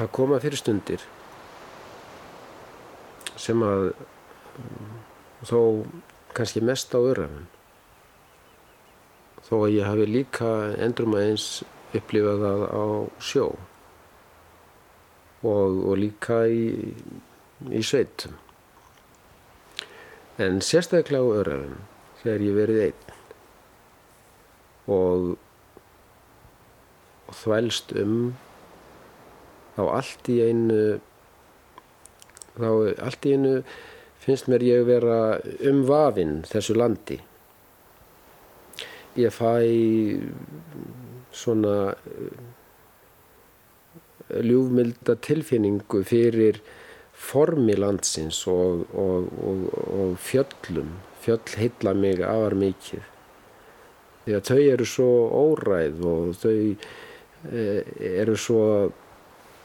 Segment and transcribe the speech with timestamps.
[0.00, 1.06] það koma fyrir stundir
[3.40, 4.92] sem að um,
[5.44, 5.60] þó
[6.36, 7.48] kannski mest á örafum
[9.50, 10.50] þó að ég hafi líka
[10.80, 11.48] endurum aðeins
[11.96, 12.84] upplifað það á
[13.30, 13.46] sjó
[15.42, 16.92] og, og líka í,
[17.72, 18.36] í sveitum.
[20.40, 21.80] En sérstaklega á örafum
[22.20, 23.16] þegar ég verið einn
[24.90, 25.26] og,
[27.26, 28.14] og þvælst um
[29.80, 30.80] þá allt í einu
[32.60, 32.68] þá
[33.06, 33.54] allt í einu
[34.20, 35.40] finnst mér ég vera
[35.70, 37.16] um vafinn þessu landi.
[39.16, 39.54] Ég fæ
[41.34, 42.36] svona eh,
[44.44, 46.60] ljúfmilda tilfinningu fyrir
[47.20, 49.64] formi landsins og, og, og,
[49.96, 50.98] og fjöllum.
[51.20, 53.04] Fjöll heilla mig afar mikið.
[54.24, 56.56] Því að þau eru svo óræð og þau
[57.50, 57.80] eh,
[58.20, 58.64] eru svo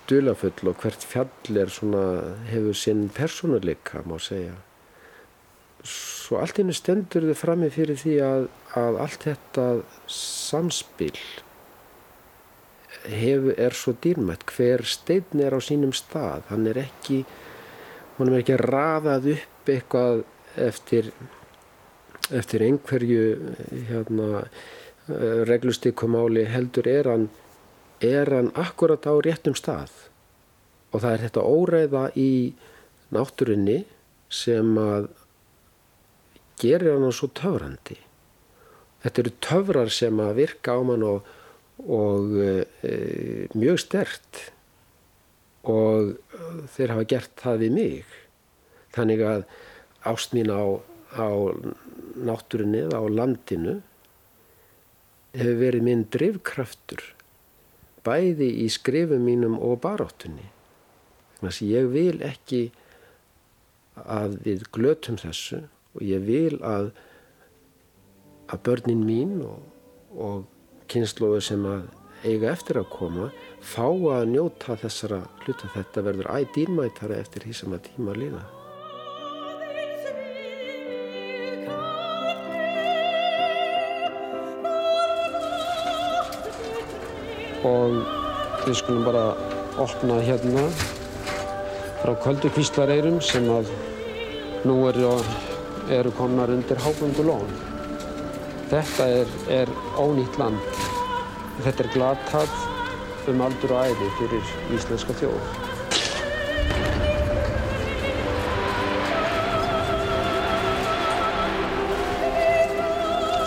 [0.10, 2.04] dulafull og hvert fjall er svona
[2.50, 4.56] hefur sinn personuleika má segja.
[5.86, 8.48] Svo allt innu stendur þau frammi fyrir því að,
[8.82, 9.66] að allt þetta
[10.10, 11.18] samspil
[13.06, 14.46] hef, er svo dýrmætt.
[14.50, 16.48] Hver stein er á sínum stað.
[16.50, 17.24] Hann er ekki
[18.18, 20.24] hann er ekki raðað upp eitthvað
[20.66, 21.12] eftir
[22.34, 23.26] eftir einhverju
[23.90, 24.46] hérna,
[25.46, 27.28] reglustykumáli heldur er hann
[28.04, 29.92] er hann akkurat á réttum stað.
[30.92, 32.32] Og það er þetta óreiða í
[33.16, 33.84] náttúrunni
[34.32, 35.10] sem að
[36.60, 37.98] gerir hann svo töfrandi.
[39.04, 41.28] Þetta eru töfrar sem að virka á mann og,
[41.86, 42.94] og e,
[43.54, 44.42] mjög stert
[45.66, 46.16] og
[46.74, 48.16] þeir hafa gert það við mig.
[48.96, 49.44] Þannig að
[50.10, 50.64] ást mín á,
[51.18, 51.28] á
[52.16, 53.80] náttúrunni á landinu
[55.36, 57.04] hefur verið minn drivkraftur
[58.06, 60.50] bæði í skrifum mínum og baráttunni.
[61.40, 62.62] Þannig að ég vil ekki
[64.06, 65.64] að við glötum þessu
[65.96, 66.92] og ég vil að
[68.52, 69.62] að börnin mín og,
[70.14, 70.44] og
[70.92, 71.88] kynnslóðu sem að
[72.26, 73.32] eiga eftir að koma
[73.66, 75.72] fá að njóta þessara hluta.
[75.74, 78.44] Þetta verður ædýrmætara eftir því sem að tíma líða
[87.66, 87.98] og
[88.66, 89.26] við skulum bara
[89.82, 90.68] opna hérna
[92.04, 93.72] frá Köldukvíslareirum sem að
[94.66, 95.16] nú eru,
[95.94, 97.50] eru komnar undir hábundu lón.
[98.70, 99.72] Þetta er, er
[100.02, 100.62] ónýtt land.
[101.66, 102.56] Þetta er glatað
[103.32, 105.52] um aldur og æði fyrir íslenska þjóð.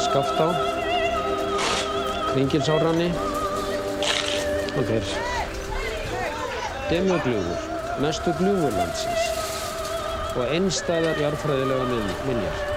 [0.08, 0.46] Skaftá,
[2.32, 3.10] Kringilsárranni,
[4.76, 5.12] og þeir
[6.90, 7.68] demugljúfur,
[8.04, 9.28] mestu gljúfur landsins
[10.38, 12.67] og einstæðar jarðfræðilega minjar.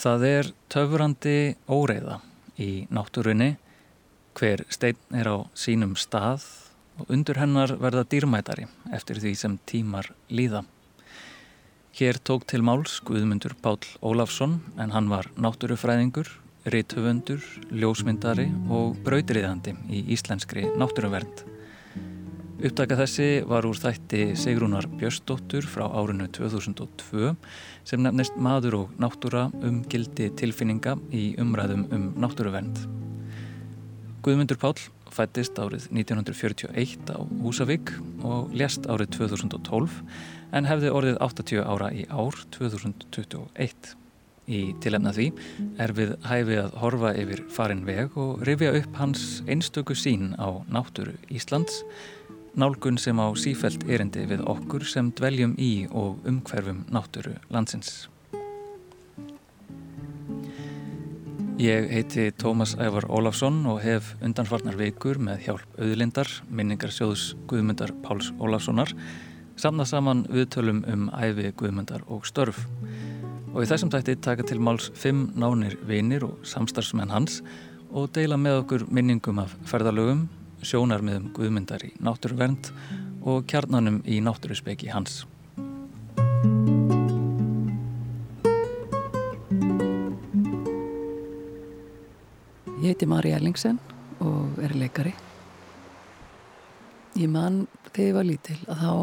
[0.00, 1.32] Það er töfrandi
[1.68, 2.22] óreiða
[2.56, 3.50] í náttúrunni,
[4.32, 6.46] hver stein er á sínum stað
[7.02, 8.64] og undur hennar verða dýrmætari
[8.96, 10.62] eftir því sem tímar líða.
[12.00, 16.32] Hér tók til máls Guðmundur Pál Ólafsson en hann var náttúrufræðingur,
[16.64, 21.49] rithöfundur, ljósmyndari og brautriðandi í íslenskri náttúruvernd.
[22.60, 27.30] Upptaka þessi var úr þætti Sigrúnar Björsdóttur frá árinu 2002
[27.88, 32.82] sem nefnist Maður og náttúra um gildi tilfinninga í umræðum um náttúruvernd.
[34.20, 34.74] Guðmundur Pál
[35.08, 37.94] fættist árið 1941 á Húsavík
[38.28, 39.96] og lést árið 2012
[40.52, 43.96] en hefði orðið 80 ára í ár 2021.
[44.52, 45.30] Í tilefna því
[45.80, 50.60] er við hæfið að horfa yfir farin veg og rifja upp hans einstöku sín á
[50.68, 51.86] náttúru Íslands
[52.58, 58.08] nálgun sem á sífælt erindi við okkur sem dveljum í og umhverfum náttúru landsins.
[61.60, 68.30] Ég heiti Tómas Ævar Ólafsson og hef undanfarnar veikur með hjálp auðlindar, minningarsjóðs Guðmundar Páls
[68.40, 68.94] Ólafssonar,
[69.60, 72.62] samnað saman viðtölum um æfi Guðmundar og störf.
[73.52, 77.42] Og í þessum tætti taka til máls fimm nánir vinir og samstarfsmenn hans
[77.92, 80.30] og deila með okkur minningum af ferðalögum,
[80.66, 82.70] sjónarmiðum guðmyndar í náttúruvernd
[83.28, 85.24] og kjarnanum í náttúruspeki hans.
[92.80, 93.80] Ég heiti Mari Ellingsen
[94.24, 95.12] og er leikari.
[97.20, 98.94] Ég man þegar ég var lítil að þá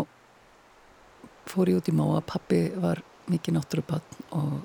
[1.51, 2.23] fór ég út í móa.
[2.25, 4.57] Pappi var mikið náttúrupann og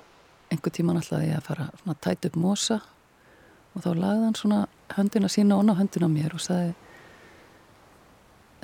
[0.53, 2.79] einhver tíman ætlaði ég að fara að tæta upp mosa
[3.73, 4.59] og þá lagði hann svona
[4.97, 6.73] höndina sína og ná höndina mér og sagði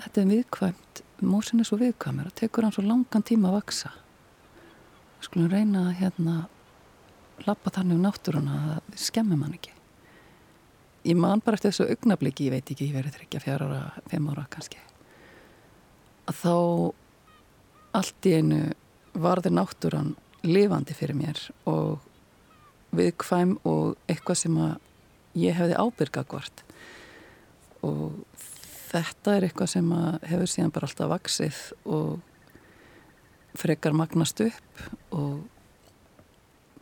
[0.05, 3.91] þetta er viðkvæmt, mosin er svo viðkvæmur og tekur hann svo langan tíma að vaksa.
[5.23, 6.35] Skulum reyna að hérna
[7.47, 9.73] lappa þannig um náttúruna að við skemmum hann ekki.
[11.07, 14.27] Ég man bara eftir þessu augnabliki, ég veit ekki, ég verið þryggja, fjara ára, fimm
[14.33, 14.81] ára kannski.
[16.29, 16.55] Að þá
[17.99, 18.59] allt í einu
[19.19, 20.13] varði náttúran
[20.45, 22.03] lifandi fyrir mér og
[22.95, 24.75] viðkvæm og eitthvað sem að
[25.39, 26.63] ég hefði ábyrgagvart
[27.85, 28.19] og
[28.89, 32.19] þetta er eitthvað sem að hefur síðan bara alltaf vaksið og
[33.59, 34.83] frekar magnast upp
[35.15, 35.39] og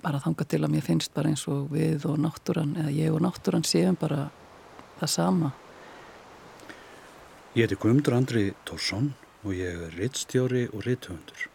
[0.04, 3.24] bara þanga til að mér finnst bara eins og við og náttúran eða ég og
[3.26, 4.28] náttúran séum bara
[5.00, 5.54] það sama.
[7.58, 9.12] Ég heiti Guðmundur Andri Tórsson
[9.44, 11.48] og ég er rittstjóri og ritthöndur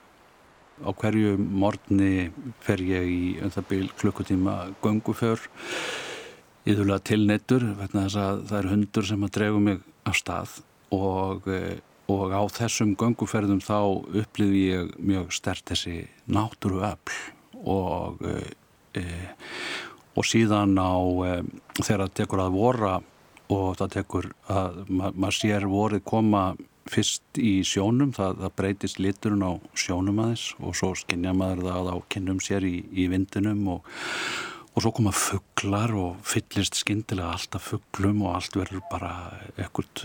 [0.83, 2.33] Á hverju morgni
[2.65, 5.45] fer ég í um það bíl klukkutíma gönguför
[6.67, 10.59] íðurlega tilneittur vegna þess að það er hundur sem að dregu mig af stað
[10.93, 11.79] og, eh,
[12.13, 13.79] og á þessum gönguferðum þá
[14.23, 17.15] upplýði ég mjög stert þessi náttúru öll
[17.63, 18.19] og,
[18.99, 19.05] e,
[20.19, 21.31] og síðan á e,
[21.79, 22.93] þegar það tekur að vora
[23.53, 26.45] og það tekur að ma maður sér vorið koma
[26.91, 31.93] fyrst í sjónum, það, það breytist liturinn á sjónum aðeins og svo skinnja maður það
[31.95, 33.87] á kynnum sér í, í vindinum og,
[34.73, 39.13] og svo koma fugglar og fyllist skindilega alltaf fugglum og allt verður bara
[39.61, 40.05] ekkert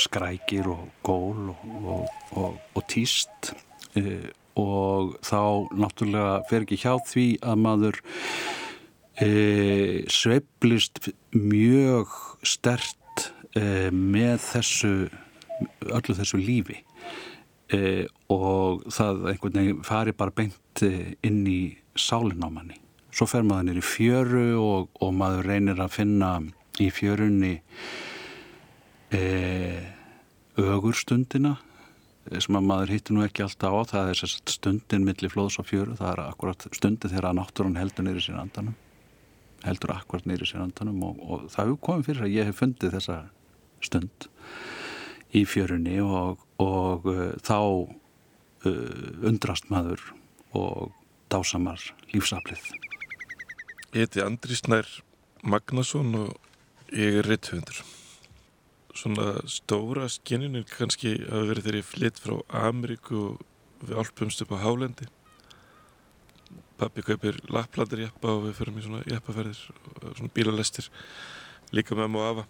[0.00, 3.54] skrækir og gól og, og týst
[3.96, 4.20] e,
[4.60, 5.40] og þá
[5.80, 8.00] náttúrulega fer ekki hjá því að maður
[9.16, 9.30] e,
[10.12, 12.12] sveiblist mjög
[12.44, 14.94] stert e, með þessu
[15.88, 16.80] öllu þessu lífi.
[17.72, 21.60] E, og það einhvern veginn fari bara beint e, inn í
[21.96, 22.83] sálinn á manni
[23.14, 26.30] svo fer maður nýri fjöru og, og maður reynir að finna
[26.82, 27.54] í fjörunni
[29.14, 29.22] e,
[30.58, 31.56] ögurstundina
[32.24, 33.80] sem að maður hittir nú ekki alltaf á.
[33.92, 35.94] Það er stundin millir flóðs og fjöru.
[35.98, 38.74] Það er akkurat stundin þegar að náttúrun heldur neyri sér andanum
[39.64, 42.96] heldur akkurat neyri sér andanum og, og það hefur komið fyrir að ég hef fundið
[42.98, 43.18] þessa
[43.84, 44.28] stund
[45.34, 50.04] í fjörunni og, og uh, þá uh, undrast maður
[50.54, 50.92] og
[51.32, 51.80] dásamar
[52.12, 52.93] lífsaflið
[53.94, 54.88] Ég heiti Andri Snær
[55.46, 56.32] Magnason og
[56.98, 57.76] ég er ritthundur
[58.90, 62.32] svona stóra skinninu kannski hafi verið þegar ég flytt frá
[62.66, 63.44] Ameríku og
[63.86, 65.06] við alpumst upp á Hálendi.
[66.80, 70.88] Pappi kaupir lapplandir jæppa og við förum í svona jæppaferðir svona bílalestir
[71.70, 72.44] líka með maður afa.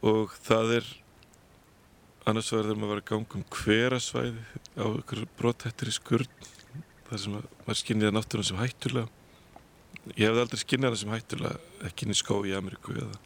[0.00, 0.88] Og það er
[2.24, 4.46] annars var þegar maður var að ganga um hverasvæði
[4.80, 6.48] á ykkur brotthættir í skurð
[7.10, 9.23] þar sem maður skinniði náttúrulega sem hættulega
[10.12, 13.18] ég hefði aldrei skinnið hana sem hættulega ekki inn í skó í Ameríku eða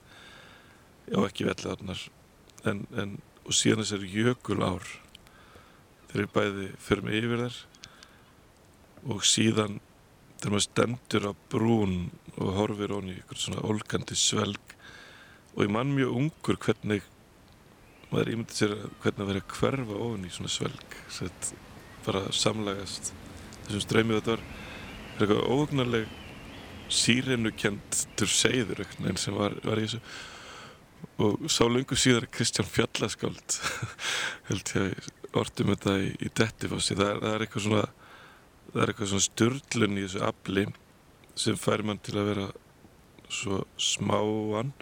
[1.08, 2.04] já ekki vellarnar
[2.68, 3.16] en, en
[3.49, 4.87] og síðan þessar jökul ár
[6.08, 7.61] þeir eru bæði fyrir mig yfir þær
[9.14, 9.78] og síðan
[10.38, 11.94] þegar maður stendur á brún
[12.37, 14.75] og horfir honni í eitthvað svona olgandi svelg
[15.54, 17.06] og ég mann mjög ungur hvernig
[18.12, 21.50] maður ímyndi sér hvernig að vera að hverfa ofin í svona svelg Sett
[22.06, 23.12] bara samlagast
[23.66, 24.44] þessum ströymið þetta var
[25.18, 26.16] eitthvað óhugnarleg
[26.92, 30.00] sírenukjendur segður eitthvað sem var, var í þessu.
[31.23, 33.59] Og sá lengur síðar Kristján Fjallaskáld
[34.49, 36.97] held ég að orðum þetta í, í Dettifossi.
[36.99, 37.85] Það, það er eitthvað svona
[38.68, 40.66] það er eitthvað svona störlun í þessu afli
[41.38, 42.49] sem fær mann til að vera
[43.28, 44.73] svo smáan.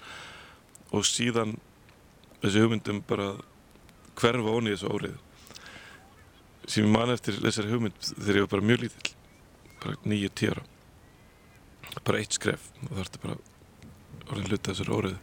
[0.94, 1.56] Og síðan
[2.40, 3.34] þessi hugmyndum bara
[4.16, 5.22] hverfa ón í þessu órið
[6.66, 9.12] sem ég man eftir þessari hugmynd þegar ég var bara mjög lítill
[9.82, 10.64] bara nýju tíra
[12.04, 13.38] bara eitt skref og það ertu bara
[14.26, 15.18] orðin hluta þessari órið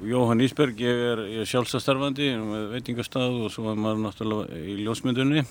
[0.00, 5.42] Jóhann Ísberg, ég er, er sjálfstastarfandi með veitingastað og svo er maður náttúrulega í ljósmyndunni.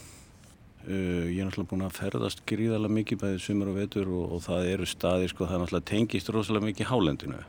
[0.88, 4.42] Uh, ég er náttúrulega búin að ferðast gríðarlega mikið bæðið sumur og vetur og, og
[4.48, 7.44] það eru staðir, sko, það er náttúrulega tengist rosalega mikið hálendinu.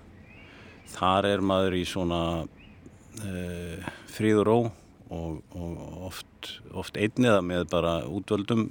[0.92, 7.64] Þar er maður í svona uh, fríð og ró og, og oft, oft einniða með
[7.72, 8.68] bara útvöldum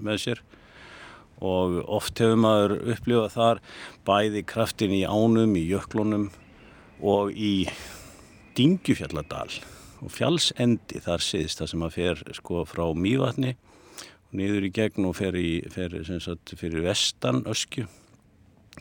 [0.00, 0.42] með sér
[1.44, 3.62] og oft hefur maður upplifað þar
[4.08, 6.28] bæði kraftin í ánum, í jöklunum
[6.98, 7.68] og í
[8.58, 9.50] Dingjufjalladal
[10.02, 15.06] og fjallsendi þar síðst það sem að fer sko frá Mývatni og niður í gegn
[15.08, 17.86] og fer, í, fer sagt, fyrir vestan öskju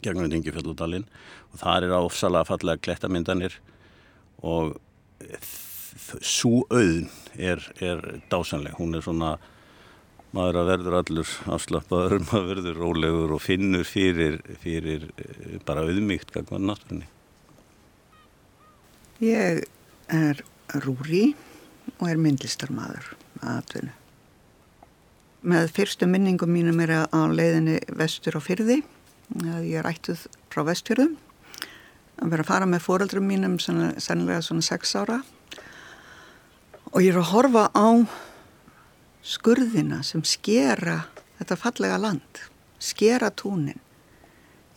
[0.02, 1.08] gegnum Dingjufjalladalinn
[1.52, 3.58] og þar er áfsalega fallega klettamyndanir
[4.46, 4.76] og
[6.22, 9.36] svo auðn er, er dásanleg, hún er svona
[10.38, 16.34] maður að verður allur afslappaður, maður verður rólegur og finnur fyrir, fyrir eh, bara auðmygt
[16.36, 17.08] gangvað náttúrunni.
[19.24, 19.64] Ég
[20.14, 20.44] er
[20.84, 21.32] Rúri
[21.98, 23.96] og er myndlistarmadur að atvinna.
[25.48, 28.82] Með fyrstu minningum mínum er að leiðinni vestur á fyrði.
[29.64, 31.16] Ég er ættuð frá vestfjörðum
[32.18, 35.20] að vera að fara með fóröldrum mínum sennilega svona sex ára
[36.90, 37.88] og ég er að horfa á
[39.28, 41.02] skurðina sem skera
[41.38, 42.40] þetta fallega land,
[42.80, 43.82] skera túnin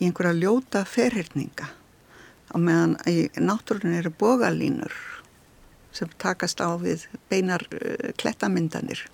[0.01, 1.69] í einhverja ljóta ferhyrninga
[2.51, 4.91] á meðan í náttúrun eru bogalínur
[5.95, 9.05] sem takast á við beinar uh, klettamyndanir.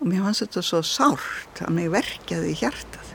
[0.00, 3.10] Og mér fannst þetta svo sárt að mig verkjaði í hjartað.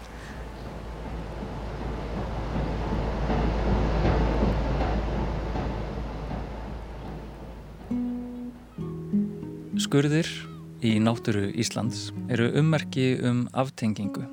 [9.79, 10.27] Skurðir
[10.79, 14.23] í náttúru Íslands eru ummerki um aftengingu.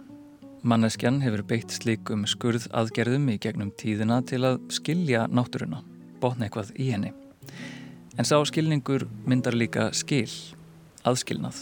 [0.66, 5.80] Manneskjan hefur beitt slikum skurð aðgerðum í gegnum tíðina til að skilja náttúruna,
[6.22, 7.10] botna eitthvað í henni.
[8.16, 10.30] En sá skilningur myndar líka skil,
[11.06, 11.58] aðskilnað.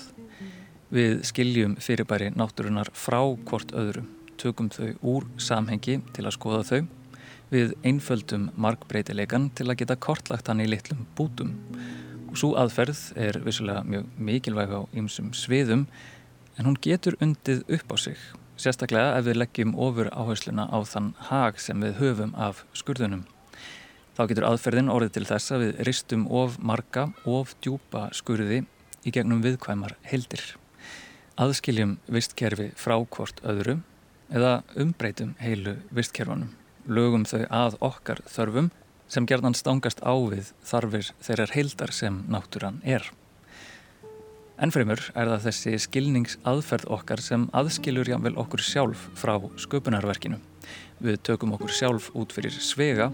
[0.94, 6.80] Við skiljum fyrirbæri náttúrunar frá hvort öðrum, tökum þau úr samhengi til að skoða þau,
[7.54, 11.56] við einföldum markbreytileikan til að geta kortlagt hann í litlum bútum
[12.34, 15.84] Svo aðferð er vissulega mjög mikilvæg á ýmsum sviðum
[16.58, 18.18] en hún getur undið upp á sig,
[18.58, 23.22] sérstaklega ef við leggjum ofur áhersluna á þann hag sem við höfum af skurðunum.
[24.18, 28.64] Þá getur aðferðin orðið til þess að við ristum of marga, of djúpa skurði
[29.06, 30.42] í gegnum viðkvæmar heldir.
[31.38, 33.78] Aðskiljum vistkerfi frá hvort öðru
[34.34, 36.50] eða umbreytum heilu vistkerfanum.
[36.90, 38.74] Lögum þau að okkar þörfum
[39.08, 43.06] sem gerðan stangast á við þarfir þeirrar heildar sem náttúran er.
[44.54, 50.38] Ennfremur er það þessi skilningsaðferð okkar sem aðskilur jáfnvel okkur sjálf frá sköpunarverkinu.
[51.02, 53.08] Við tökum okkur sjálf út fyrir svega,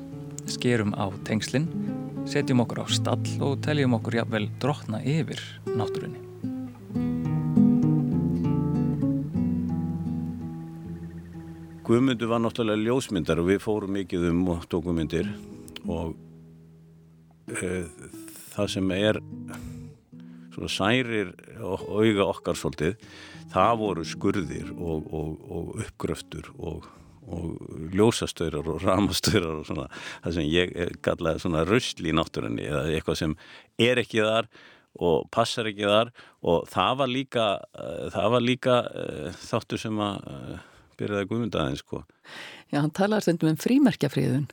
[0.44, 1.70] skerum á tengslinn,
[2.28, 6.20] setjum okkur á stall og teljum okkur jáfnvel drotna yfir náttúrunni.
[11.88, 15.32] Guðmundur var náttúrulega ljósmyndar og við fórum mikið um og tókum myndir
[15.88, 16.16] og
[17.48, 17.84] e,
[18.52, 19.20] það sem er
[20.54, 22.96] svona særir auga okkar svolítið
[23.50, 26.88] það voru skurðir og, og, og uppgröftur og,
[27.30, 29.86] og ljósastöyrar og ramastöyrar og svona
[30.24, 33.38] það sem ég kallaði svona röstli í náttúrunni eða eitthvað sem
[33.80, 34.50] er ekki þar
[35.00, 37.46] og passar ekki þar og það var líka,
[37.78, 40.62] uh, það var líka uh, þáttur sem að uh,
[41.00, 42.04] byrjaði guðmundaðin sko.
[42.70, 44.48] Já, hann talaði stundum um frímerkjafríðun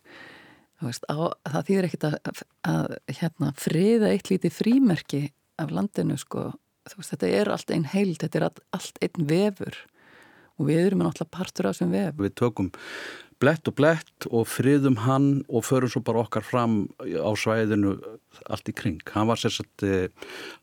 [0.86, 5.22] Veist, á, það þýðir ekkert að, að, að hérna, friða eitt lítið frímerki
[5.57, 6.51] af landinu sko.
[6.93, 9.79] veist, þetta er allt einn heild, þetta er all, allt einn vefur.
[10.57, 12.13] Og við erum náttúrulega partur af þessum vef.
[12.22, 12.69] Við tökum
[13.41, 17.98] blett og blett og friðum hann og förum svo bara okkar fram á svæðinu
[18.50, 19.01] allt í kring.
[19.13, 20.10] Hann var sérstaklega,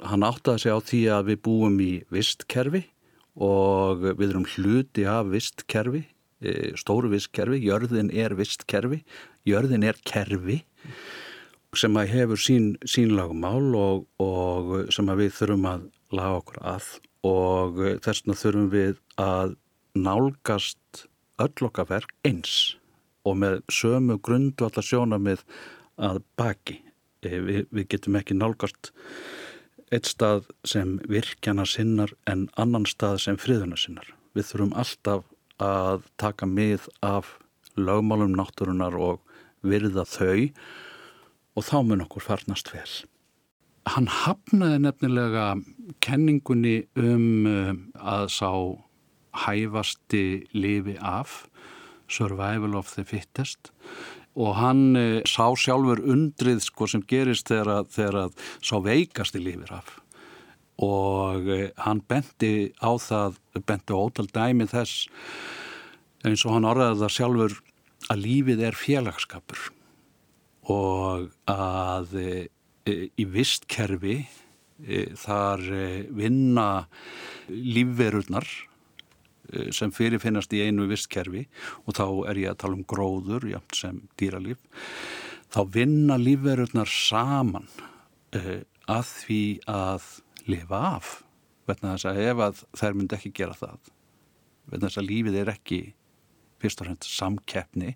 [0.02, 2.82] hann áttaði sig á því að við búum í vistkerfi
[3.34, 6.04] og við erum hluti af vistkerfi
[6.42, 9.02] e, stóru vistkerfi, jörðin er vistkerfi
[9.48, 10.62] jörðin er kerfi
[11.74, 16.60] sem að hefur sín, sín lagmál og, og sem að við þurfum að laga okkur
[16.74, 16.88] að
[17.24, 19.54] og þess vegna þurfum við að
[19.94, 21.06] nálgast
[21.42, 22.76] öll okkar verk eins
[23.24, 25.44] og með sömu grundu allar sjónamið
[25.96, 26.80] að baki.
[27.24, 28.92] E, við, við getum ekki nálgast
[29.94, 34.06] eitt stað sem virkjana sinnar en annan stað sem friðuna sinnar.
[34.36, 35.24] Við þurfum alltaf
[35.62, 37.36] að taka mið af
[37.78, 39.22] lögmálum náttúrunar og
[39.64, 40.50] virða þau
[41.54, 42.88] og þá mun okkur farnast vel.
[43.84, 45.48] Hann hafnaði nefnilega
[46.04, 48.50] kenningunni um eh, að sá
[49.44, 51.44] hæfasti lifi af,
[52.08, 53.72] survival of the fittest
[54.34, 58.32] og hann e, sá sjálfur undrið sko sem gerist þegar, þegar
[58.64, 59.92] sá veikasti lifir af
[60.82, 65.06] og e, hann benti á það, benti ótal dæmi þess
[66.26, 67.56] eins og hann orðaði það sjálfur
[68.12, 69.68] að lífið er félagskapur
[70.72, 72.28] og að e,
[72.88, 76.68] e, í vistkerfi e, þar e, vinna
[77.48, 78.46] lífverurnar
[79.52, 81.44] eh, sem fyrirfinnast í einu vistkerfi
[81.84, 84.62] og þá er ég að tala um gróður jæmt sem dýralíf
[85.54, 87.68] þá vinna lífverurnar saman
[88.34, 90.08] uh, að því að
[90.50, 91.10] lifa af
[91.68, 93.92] verðna þess að ef að þær myndi ekki gera það
[94.72, 95.78] verðna þess að lífið er ekki
[96.64, 97.94] fyrst og fremst samkeppni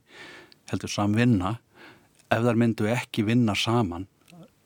[0.69, 1.57] heldur samvinna.
[2.29, 4.07] Ef þær myndu ekki vinna saman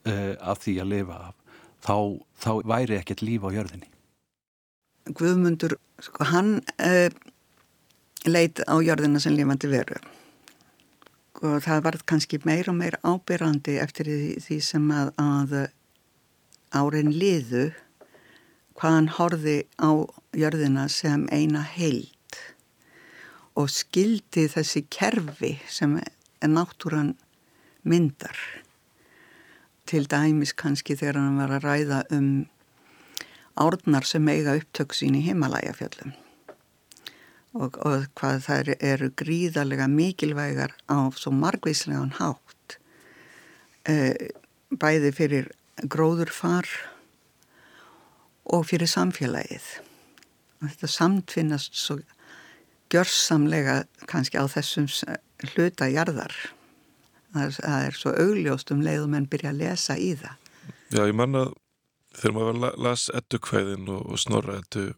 [0.09, 1.37] uh, af því að lifa af
[1.83, 1.97] þá,
[2.43, 3.91] þá væri ekkert líf á jörðinni.
[5.19, 7.09] Guðmundur, sko hann uh,
[8.27, 9.99] leit á jörðina sem lifandi veru.
[11.43, 15.55] Og það var kannski meir og meir ábyrrandi eftir því, því sem að, að
[16.79, 17.71] árin liðu
[18.79, 19.91] hvað hann horfi á
[20.39, 22.11] jörðina sem eina heild
[23.59, 25.99] og skildi þessi kerfi sem
[26.43, 27.15] náttúran
[27.83, 28.37] myndar.
[29.87, 32.33] Til dæmis kannski þegar hann var að ræða um
[33.61, 36.15] árnar sem eiga upptöksin í heimalægafjöllum
[37.53, 42.79] og, og hvað þær eru gríðarlega mikilvægar á svo margvíslegan hátt
[43.89, 43.95] e,
[44.73, 45.51] bæði fyrir
[45.93, 46.69] gróðurfar
[48.53, 49.67] og fyrir samfélagið.
[50.63, 51.99] Og þetta samtfinnast svo
[52.93, 54.89] gjörsamlega kannski á þessum
[55.53, 56.35] hluta jarðar.
[57.33, 60.37] Það er svo augljóst um leiðum en byrja að lesa í það.
[60.93, 61.47] Já, ég manna
[62.13, 64.91] þegar maður las ettu kvæðin og, og snorra ettu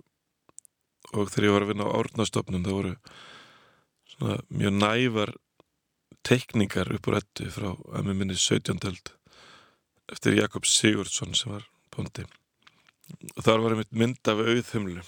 [1.14, 2.94] og þegar ég var að vinna á árnastofnum það voru
[4.14, 5.34] svona mjög nævar
[6.26, 8.80] teikningar upp úr ettu frá að mér minni 17.
[8.82, 9.12] held
[10.12, 12.26] eftir Jakob Sigurdsson sem var bóndi.
[13.36, 15.04] Og þar var einmitt mynd af auðhumlu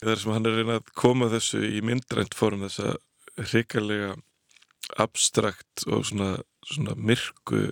[0.00, 2.94] þar sem hann er reynað að koma þessu í myndrænt form þessa
[3.40, 4.14] hrikalega
[5.00, 6.32] abstrakt og svona,
[6.66, 7.68] svona myrku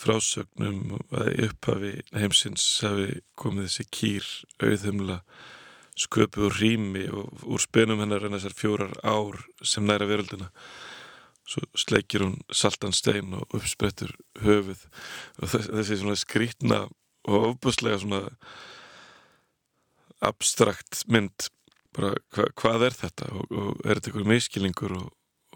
[0.00, 4.28] frásögnum að upphafi heimsins hafi komið þessi kýr
[4.64, 5.18] auðhumla
[6.00, 10.48] sköpu og rými og úr spenum hennar en þessar fjórar ár sem næra veröldina.
[11.44, 14.86] Svo sleikir hún saltan stein og uppsprettur höfuð.
[15.42, 16.84] Og þessi svona skrítna
[17.28, 18.22] og ofbúslega svona
[20.24, 21.48] abstrakt mynd
[21.96, 23.30] bara hva, hvað er þetta?
[23.34, 25.08] Og, og er þetta einhver meiskilingur og,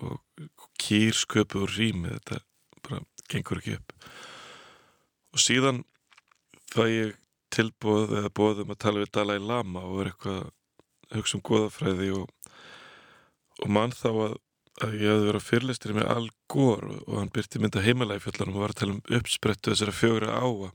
[0.02, 2.14] og kýr sköpu og rými?
[2.16, 2.40] Þetta
[2.84, 3.94] bara gengur ekki upp.
[5.34, 5.82] Og síðan
[6.74, 7.14] það ég
[7.54, 12.08] tilbúið eða bóðum að tala við Dalai Lama og er eitthvað að hugsa um goðafræði
[12.18, 12.54] og,
[13.62, 14.36] og mann þá að,
[14.82, 18.58] að ég hefði verið að fyrirlistir með Al Gore og, hann byrti mynda heimalægi fjallanum
[18.58, 20.72] og var að tala um uppsprettu þessara fjögra áa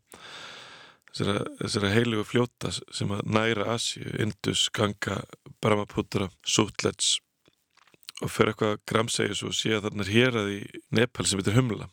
[1.13, 5.21] þessara, þessara heilu og fljóta sem að næra Asju, Indus, Ganga,
[5.63, 7.17] Brahmaputra, Sutlets.
[8.19, 10.59] Og fyrir eitthvað að gramsegja svo og sé að þarna er hér að í
[10.95, 11.87] Nepal sem heitir Humla.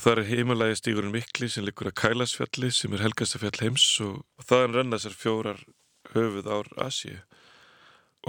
[0.00, 4.46] Það er heimalægi stígurinn Mikli sem liggur að Kælasfjalli sem er helgastafjall heims og, og
[4.46, 5.64] þaðan renna þessar fjórar
[6.14, 7.18] höfuð ár Asíu.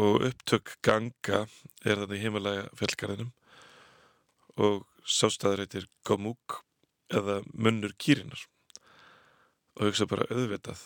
[0.02, 1.46] Og upptök ganga
[1.86, 3.32] er þannig heimalæga fjallgarðinum
[4.62, 6.62] og sástæður heitir Gomúk
[7.12, 8.48] eða munnur kýrinar
[9.82, 10.84] og hugsa bara auðvitað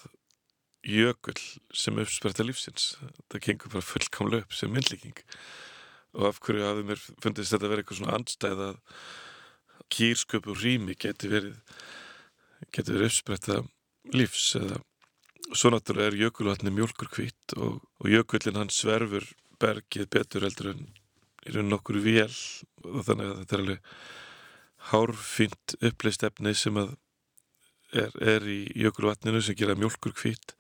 [0.85, 1.41] jökull
[1.75, 2.93] sem uppsperta lífsins.
[3.31, 5.17] Það kengur bara fullkomlu upp sem myndlíking.
[6.15, 8.75] Og af hverju hafði mér fundist þetta að vera eitthvað svona andstæð að
[9.91, 11.57] kýrsköpu rými geti verið
[12.73, 13.57] geti verið uppspretta
[14.15, 14.79] lífs eða
[15.53, 19.27] svo náttúrulega er jökulvatni mjölkur kvitt og, og jökullin hann sverfur
[19.61, 20.87] bergið betur heldur en
[21.45, 22.31] í raun nokkur vél.
[22.85, 23.89] Og þannig að þetta er alveg
[24.91, 26.95] hárfint uppleist efni sem að
[27.93, 30.55] er, er í jökulvatninu sem gera mjölkur kvitt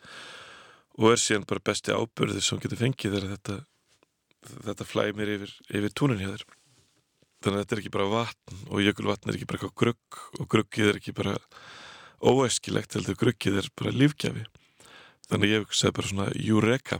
[0.95, 3.57] og er síðan bara besti ábyrðir sem getur fengið þegar þetta
[4.65, 6.45] þetta flæmir yfir, yfir túnin hjá þér.
[7.43, 10.49] Þannig að þetta er ekki bara vatn og jökulvatn er ekki bara eitthvað grugg og
[10.53, 11.35] gruggið er ekki bara
[12.25, 14.45] óæskilegt heldur gruggið er bara lífgjafi.
[15.29, 16.99] Þannig ég hugsaði bara svona Júreka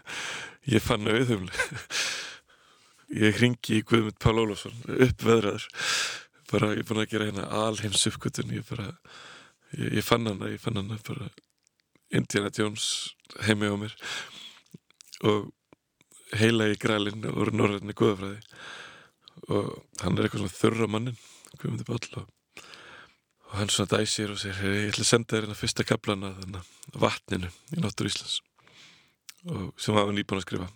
[0.74, 1.66] ég fann auðvumli
[3.24, 5.66] ég hringi í Guðmund Pál Ólafsson uppveðraður.
[6.50, 8.90] Bara ég er búin að gera hérna alheims uppgötun ég bara
[9.78, 11.30] ég, ég fann hana, ég fann hana bara
[12.10, 13.14] Indiana Jones
[13.46, 13.94] heimi á mér
[15.26, 15.50] og
[16.40, 18.40] heila í grælinn og norðinni guðafræði
[19.50, 19.70] og
[20.02, 21.18] hann er eitthvað svona þurra mannin
[21.58, 22.28] Guðmundur Páll og,
[23.50, 26.70] og hann svona dæsir og segir ég ætla að senda þér hérna fyrsta kaplana þannig
[27.04, 28.38] vatninu í Náttúr Íslands.
[29.50, 30.68] Og sem hafa nýbúin að skrifa.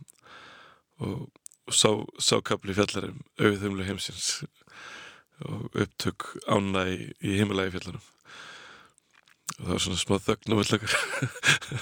[1.04, 1.28] Og,
[1.68, 1.90] og sá,
[2.22, 4.42] sá kapli fjallarum auðumlu heimsins
[5.44, 8.13] og upptök ána í, í heimilagi fjallanum
[9.58, 10.94] það var svona smá þögn og villakar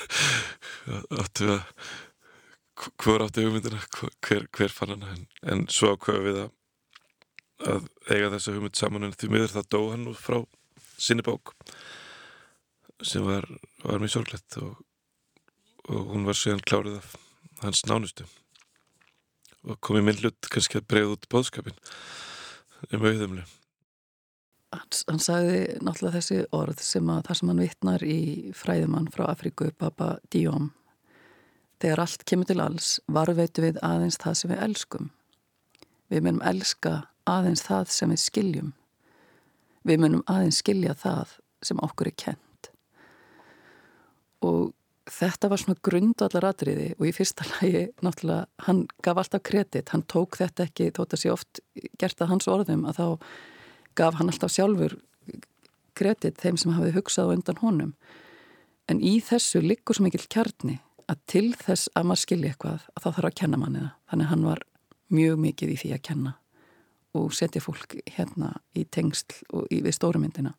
[1.22, 1.62] áttu að
[2.98, 3.78] hver áttu hugmyndina?
[4.24, 5.12] Hver, hver fann hana?
[5.14, 6.50] En, en svo ákveða við að
[7.70, 10.38] að eiga þessa hugmynd saman en því miður það dó hann út frá
[10.98, 11.54] sinni bók
[13.02, 13.46] sem var,
[13.82, 14.76] var mjög sorglegt og,
[15.90, 17.16] og hún var síðan klárið af
[17.62, 18.26] hans nánustu.
[19.62, 21.76] Og kom í minn hlut kannski að bregða út bóðskapin
[22.90, 23.46] um auðumlu
[24.72, 28.20] Hann, hann sagði náttúrulega þessi orð sem að þar sem hann vittnar í
[28.56, 30.70] fræðumann frá Afríku, Baba Diom
[31.82, 35.10] þegar allt kemur til alls varveitu við aðeins það sem við elskum.
[36.12, 36.94] Við munum elska
[37.28, 38.70] aðeins það sem við skiljum.
[39.88, 42.70] Við munum aðeins skilja það sem okkur er kent
[44.42, 44.72] og
[45.12, 50.04] þetta var svona grundvallar atriði og í fyrsta lagi náttúrulega hann gaf alltaf kredit, hann
[50.10, 51.62] tók þetta ekki þótt að sé oft
[52.00, 53.06] gert að hans orðum að þá
[53.98, 54.96] gaf hann alltaf sjálfur
[55.98, 57.94] kredit þeim sem hafið hugsað undan honum.
[58.90, 63.04] En í þessu liggur svo mikil kjarni að til þess að maður skilja eitthvað að
[63.04, 63.92] þá þarf að kenna manni það.
[64.10, 64.64] Þannig að hann var
[65.12, 66.34] mjög mikið í því að kenna
[67.18, 70.54] og setja fólk hérna í tengsl og í, við stórumyndina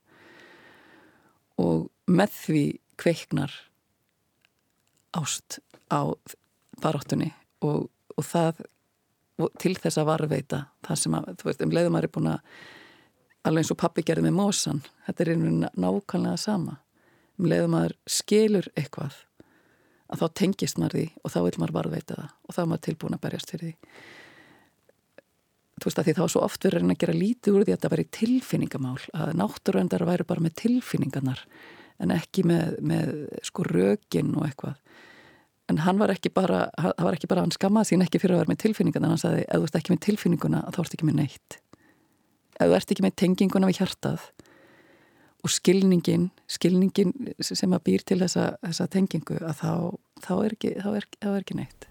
[1.61, 2.63] og með því
[3.01, 3.53] kveiknar
[5.17, 6.13] ást á
[6.81, 7.31] baráttunni
[7.65, 8.61] og, og það
[9.41, 12.31] og til þess að varveita það sem að, þú veist, um leiðum að er búin
[12.35, 12.57] að
[13.43, 16.79] alveg eins og pappi gerði með mósan þetta er einhvern veginn nákvæmlega sama.
[17.39, 19.15] Um leiðum að skilur eitthvað
[20.13, 22.83] að þá tengist maður því og þá vil maður varveita það og þá er maður
[22.87, 23.95] tilbúin að berjast fyrir því.
[25.73, 27.93] Þú veist að því þá svo oft verður að gera lítið úr því að þetta
[27.95, 31.41] veri tilfinningamál að náttúröndar væri bara með tilfinningarnar
[32.03, 33.11] en ekki með, með
[33.43, 34.77] sko rögin og eitthvað.
[35.71, 38.43] En hann var ekki bara, hann var ekki bara hann skammaði sín ekki fyrir að
[38.43, 41.09] vera með tilfinninguna en hann sagði, ef þú ert ekki með tilfinninguna þá ert ekki
[41.09, 41.62] með neitt
[42.59, 44.27] ef þú ert ekki með tenginguna við hjartað
[45.43, 47.13] og skilningin skilningin
[47.43, 49.73] sem að býr til þessa, þessa tengingu að þá,
[50.23, 51.89] þá, er ekki, þá, er, þá er ekki neitt.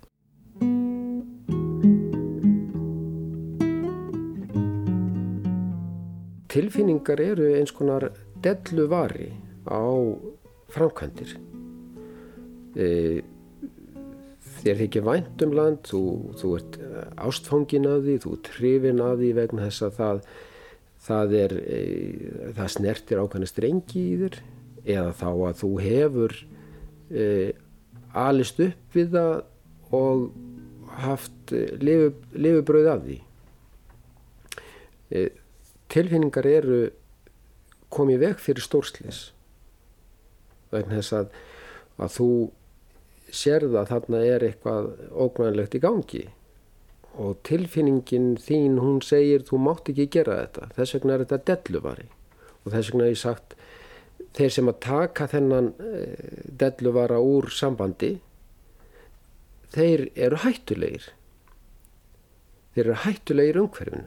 [6.53, 8.11] Tilfinningar eru eins konar
[8.45, 9.31] delluvari
[9.65, 9.89] á
[10.73, 11.37] framkvæmdir.
[12.77, 12.87] E,
[14.63, 16.03] þér þykir vænt um land þú,
[16.41, 16.79] þú ert
[17.21, 20.25] ástfangin að því þú ert hrifin að því vegna þess að það
[21.03, 21.81] það er e,
[22.57, 24.39] það snertir ákvæmlega strengi í þér
[24.83, 26.37] eða þá að þú hefur
[27.11, 27.27] e,
[28.23, 29.35] alist upp við það
[29.93, 30.25] og
[31.03, 33.19] haft lifubröð af því.
[35.13, 35.23] E,
[35.93, 36.83] tilfinningar eru
[37.93, 39.23] komið veg fyrir stórslis
[40.73, 41.33] vegna þess að,
[42.01, 42.29] að þú
[43.33, 44.89] sérða að þarna er eitthvað
[45.25, 46.23] ógnæðilegt í gangi
[47.21, 50.69] og tilfinningin þín hún segir þú mátt ekki gera þetta.
[50.79, 52.07] Þess vegna er þetta delluvari.
[52.63, 53.57] Og þess vegna er ég sagt
[54.33, 58.15] þeir sem að taka þennan eh, delluvara úr sambandi
[59.75, 61.11] þeir eru hættulegir.
[62.73, 64.07] Þeir eru hættulegir umhverfinu.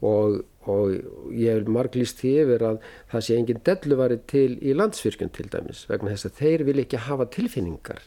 [0.00, 2.80] Og og ég hef marglýst því yfir að
[3.10, 7.04] það sé engin delluvari til í landsfyrkjum til dæmis vegna þess að þeir vil ekki
[7.06, 8.02] hafa tilfinningar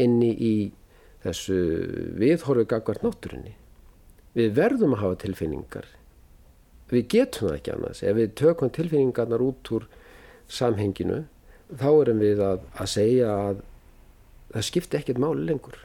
[0.00, 0.54] inni í
[1.24, 1.56] þessu
[2.20, 3.54] viðhorfu gagvart náttúrunni.
[4.36, 5.88] Við verðum að hafa tilfinningar.
[6.90, 8.02] Við getum það ekki annars.
[8.02, 9.86] Ef við tökum tilfinningarnar út úr
[10.50, 11.24] samhenginu
[11.70, 13.60] þá erum við að, að segja að
[14.50, 15.76] það skipti ekkert máli lengur.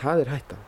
[0.00, 0.64] Það er hættan.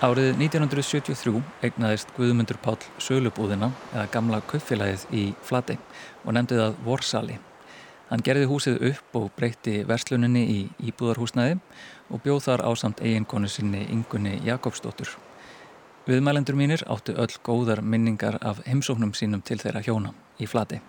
[0.00, 5.76] Árið 1973 eignaðist Guðmundur Pál Sölubúðina eða gamla kauffélagið í Flati
[6.24, 7.36] og nefndi það Vorsali.
[8.08, 10.56] Hann gerði húsið upp og breytti versluninni í
[10.88, 11.58] íbúðarhúsnaði
[12.08, 15.12] og bjóð þar á samt eiginkonu sinni Ingunni Jakobsdóttur.
[16.08, 20.80] Viðmælendur mínir áttu öll góðar minningar af heimsóknum sínum til þeirra hjóna í Flati.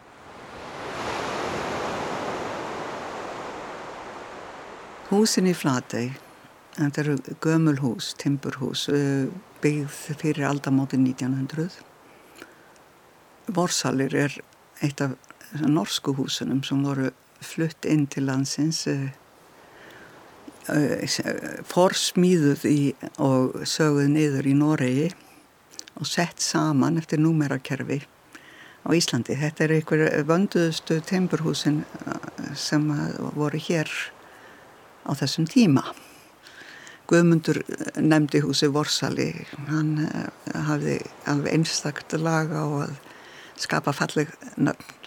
[5.12, 6.08] Húsin í Flati
[6.72, 9.28] Þetta eru gömulhús, timburhús, eh,
[9.62, 11.82] byggð fyrir aldamóti 1900.
[13.52, 14.38] Vorsalir er
[14.82, 15.18] eitt af
[15.60, 19.12] norsku húsunum sem voru flutt inn til landsins, eh,
[20.70, 25.12] eh, forsmíðuð í, og söguð niður í Noregi
[26.00, 28.02] og sett saman eftir númerakerfi
[28.86, 29.36] á Íslandi.
[29.36, 31.84] Þetta er einhver vönduðustu timburhúsin
[32.56, 32.88] sem
[33.36, 33.90] voru hér
[35.06, 35.84] á þessum tíma.
[37.12, 37.62] Guðmundur
[38.00, 39.30] nefndi húsi Vorsali.
[39.68, 40.26] Hann uh,
[40.70, 40.98] hafði
[41.30, 42.98] alveg einstakt laga og að
[43.62, 44.98] skapa falleg nöfn.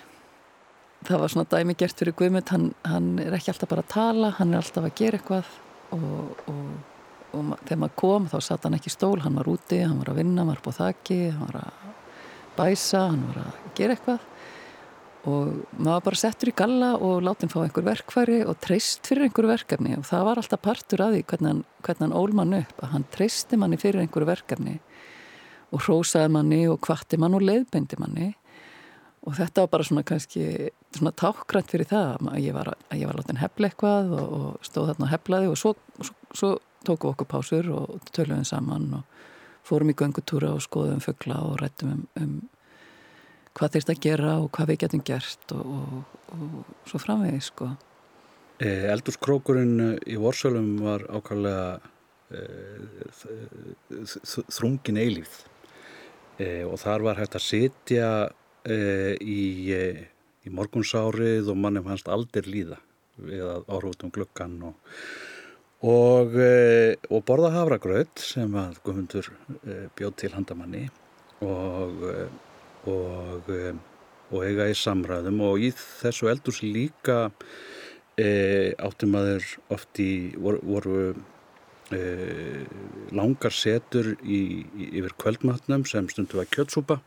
[1.05, 2.49] Það var svona dæmi gert fyrir Guðmund.
[2.53, 5.51] Hann, hann er ekki alltaf bara að tala hann er alltaf að gera eitthvað.
[5.95, 6.61] Og, og,
[7.37, 10.23] og þegar maður kom þá satt hann ekki stól, hann var úti, hann var að
[10.23, 11.83] vinna hann var på þakki, hann var að
[12.57, 14.25] bæsa hann var að gera eitthvað
[15.25, 19.27] og maður bara settur í galla og láti hann fá einhver verkfæri og treyst fyrir
[19.27, 19.97] einhver verkefni.
[19.97, 22.93] Og það var alltaf partur af því hvernig hann, hvernig hann ól mann upp að
[22.93, 24.79] hann treysti manni fyrir einhver verkefni
[25.75, 28.31] og hrósaði manni og kvatti mann og leiðbendi manni.
[29.25, 33.09] Og þetta var bara svona kannski svona tákgrænt fyrir það að ég var, að ég
[33.09, 35.53] var látin hefla eitthvað og, og stóð þarna og heflaði.
[35.55, 35.73] Og svo,
[36.05, 36.51] svo, svo
[36.85, 39.23] tókum við okkur pásur og töluðum saman og
[39.65, 42.35] fórum í göngutúra og skoðum fuggla og rættum um, um
[43.55, 47.71] hvað þeirst að gera og hvað við getum gert og, og, og svo framvegi sko.
[48.63, 51.81] Eh, Eldurskrókurinn í Vorsölum var ákvæmlega
[52.35, 53.11] eh,
[54.55, 55.35] þrungin eilíð
[56.39, 58.09] eh, og þar var hægt að sitja
[58.65, 59.41] í,
[59.77, 62.79] í morgunsárið og mannum hans aldir líða
[63.21, 64.95] við að áhrútum glöggan og,
[65.85, 66.39] og,
[67.11, 69.29] og borða havragraut sem að Guðmundur
[69.99, 70.87] bjóð til handamanni
[71.45, 72.09] og,
[72.91, 77.29] og eiga í samræðum og í þessu eldurs líka
[78.19, 80.99] e, áttum maður oft í voru, voru
[81.95, 82.01] e,
[83.15, 87.01] langar setur í, í, yfir kvöldmatnum sem stundu var kjötsúpa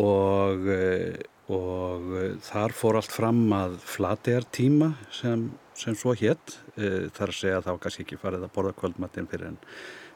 [0.00, 1.16] og, e,
[1.50, 2.12] og
[2.46, 5.48] þar fór allt fram að flategar tíma sem,
[5.78, 9.28] sem svo hétt þar að segja að það var kannski ekki farið að borða kvöldmatin
[9.30, 9.58] fyrir en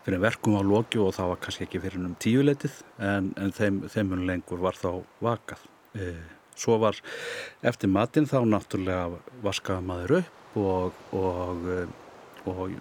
[0.04, 2.78] fyrir verkum á loki og það var kannski ekki fyrir um tíuleitið
[3.10, 5.66] en, en þeim, þeim lengur var þá vakað.
[5.96, 6.12] E,
[6.58, 6.98] svo var
[7.66, 11.68] eftir matinn þá náttúrulega vaskaða maður upp og, og,
[12.50, 12.74] og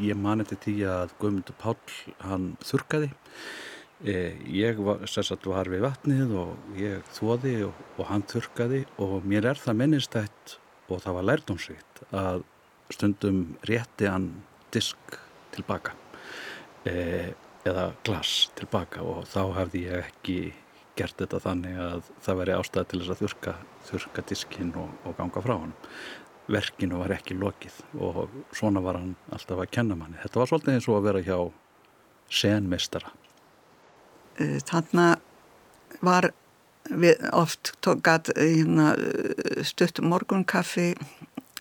[0.00, 3.10] ég mani til því að Guðmundur Páll hann þurkaði
[4.04, 5.00] Eh, ég var,
[5.48, 10.56] var við vatnið og ég þóði og, og hann þurkaði og mér er það minnistætt
[10.92, 12.42] og það var lærdomsvitt að
[12.92, 14.28] stundum rétti hann
[14.76, 15.16] disk
[15.56, 15.96] tilbaka
[16.86, 20.38] eða glas tilbaka og þá hefði ég ekki
[20.96, 23.56] gert þetta þannig að það veri ástæði til þess að þurka,
[23.90, 25.76] þurka diskinn og, og ganga frá hann
[26.46, 30.20] verkinu var ekki lokið og svona var hann alltaf að kenna manni.
[30.22, 31.38] Þetta var svolítið eins og að vera hjá
[32.30, 33.10] senmestara
[34.36, 35.16] Eh, Þannig
[36.04, 36.30] var
[37.32, 37.72] oft
[38.04, 38.92] gat, hérna,
[39.64, 40.90] stutt morgunkaffi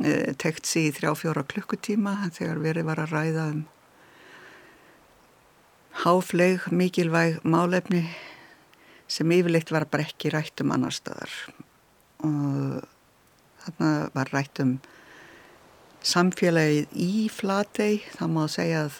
[0.04, 3.64] eh, tekt sér í þrjá fjóra klukkutíma þegar verið var að ræða um
[6.04, 8.04] háfleg, mikilvæg málefni
[9.08, 11.32] sem yfirleitt var bara ekki rætt um annar staðar.
[12.26, 12.84] Og
[13.66, 14.78] þarna var rætt um
[16.06, 19.00] samfélagið í Flatey, það má segja að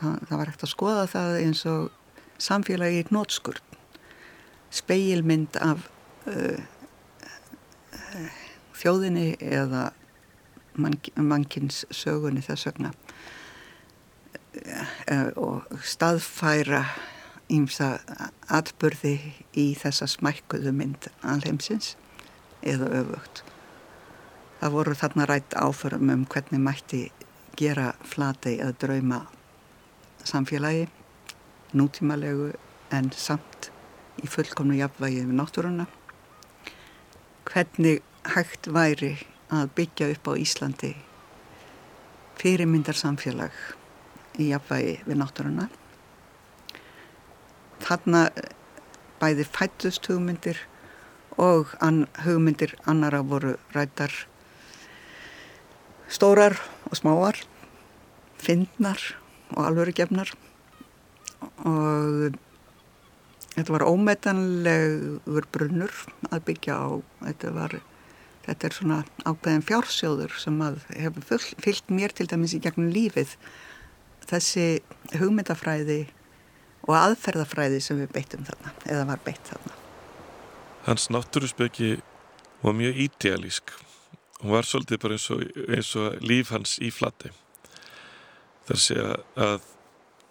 [0.00, 1.90] það var ekkert að skoða það eins og
[2.40, 3.66] samfélagi í nótskurð
[4.70, 5.88] speilmynd af
[6.30, 6.60] uh,
[7.92, 8.36] uh,
[8.78, 9.90] þjóðinni eða
[10.80, 12.92] mannkins sögunni þess vegna
[15.36, 16.84] og staðfæra
[17.50, 17.98] ímsa
[18.50, 19.14] atbyrði
[19.58, 21.94] í þessa smækkuðu mynd alheimsins
[22.62, 23.42] eða öfugt.
[24.60, 27.04] Það voru þarna rætt áförum um hvernig mætti
[27.56, 29.24] gera flatei að drauma
[30.24, 30.88] samfélagi
[31.76, 32.52] nútímalegu
[32.92, 33.70] en samt
[34.20, 35.86] í fullkomnu jafnvægi við náttúruna
[37.48, 38.02] hvernig
[38.34, 39.14] hægt væri
[39.50, 40.92] að byggja upp á Íslandi
[42.40, 43.54] fyrirmyndar samfélag
[44.40, 45.68] í jafnvægi við náttúruna.
[47.84, 48.26] Þarna
[49.20, 50.60] bæði fættust hugmyndir
[51.40, 54.12] og an, hugmyndir annara voru rættar
[56.10, 56.56] stórar
[56.90, 57.38] og smáar
[58.40, 59.00] fyndnar
[59.54, 60.32] og alvörugefnar.
[61.66, 62.36] Og
[63.54, 65.94] þetta var ómetanlegur brunnur
[66.30, 66.88] að byggja á.
[67.28, 67.80] Þetta var
[68.46, 73.36] þetta er svona ákveðin fjársjóður sem að hefur fyllt mér til dæmis í gegnum lífið
[74.28, 74.66] þessi
[75.20, 76.00] hugmyndafræði
[76.88, 79.76] og aðferðafræði sem við beittum þarna eða var beitt þarna.
[80.86, 81.94] Hans náttúrusbyggi
[82.64, 83.74] var mjög ídealísk
[84.40, 87.32] hún var svolítið bara eins og, eins og líf hans í flati.
[88.68, 88.96] Þar sé
[89.36, 89.68] að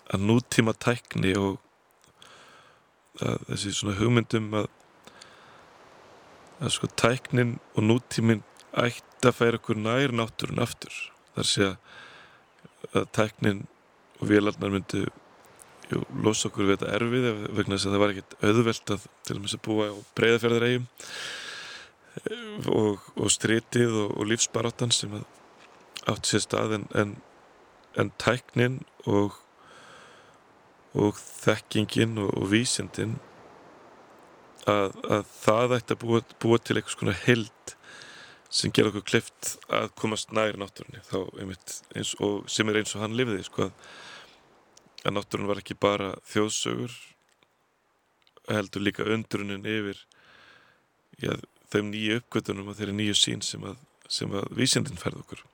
[0.10, 1.60] að nútíma tækni og
[3.20, 4.70] þessi svona hugmyndum að,
[6.58, 8.42] að sko tæknin og nútímin
[8.74, 10.96] ætti að færa okkur nær náttúrun aftur.
[11.36, 11.68] Þar sé
[12.90, 13.68] að tæknin
[14.20, 15.02] og vélarnar myndu
[15.90, 17.28] jú, losa okkur við þetta erfið
[17.58, 19.96] vegna þess að það var ekkert auðvelt að til og með þess að búa á
[20.20, 20.86] breyðafjörðaregjum
[22.76, 25.12] og, og stritið og, og lífsbaráttan sem
[26.10, 27.16] átti sér stað en, en,
[28.00, 29.38] en tæknin og
[30.98, 33.18] og þekkingin og, og vísindin
[34.70, 37.76] að, að það ætti að búa, búa til eitthvað svona held
[38.50, 41.02] sem ger okkur klift að komast næri náttúrunni.
[41.06, 43.86] Þá einmitt eins og sem er eins og hann lifiði sko að,
[45.06, 46.96] að náttúrun var ekki bara þjóðsögur
[48.50, 50.02] heldur líka undrunin yfir
[51.22, 51.36] já,
[51.70, 53.78] þeim nýju uppgötunum og þeirri nýju sín sem að,
[54.10, 55.46] sem að vísindin ferð okkur.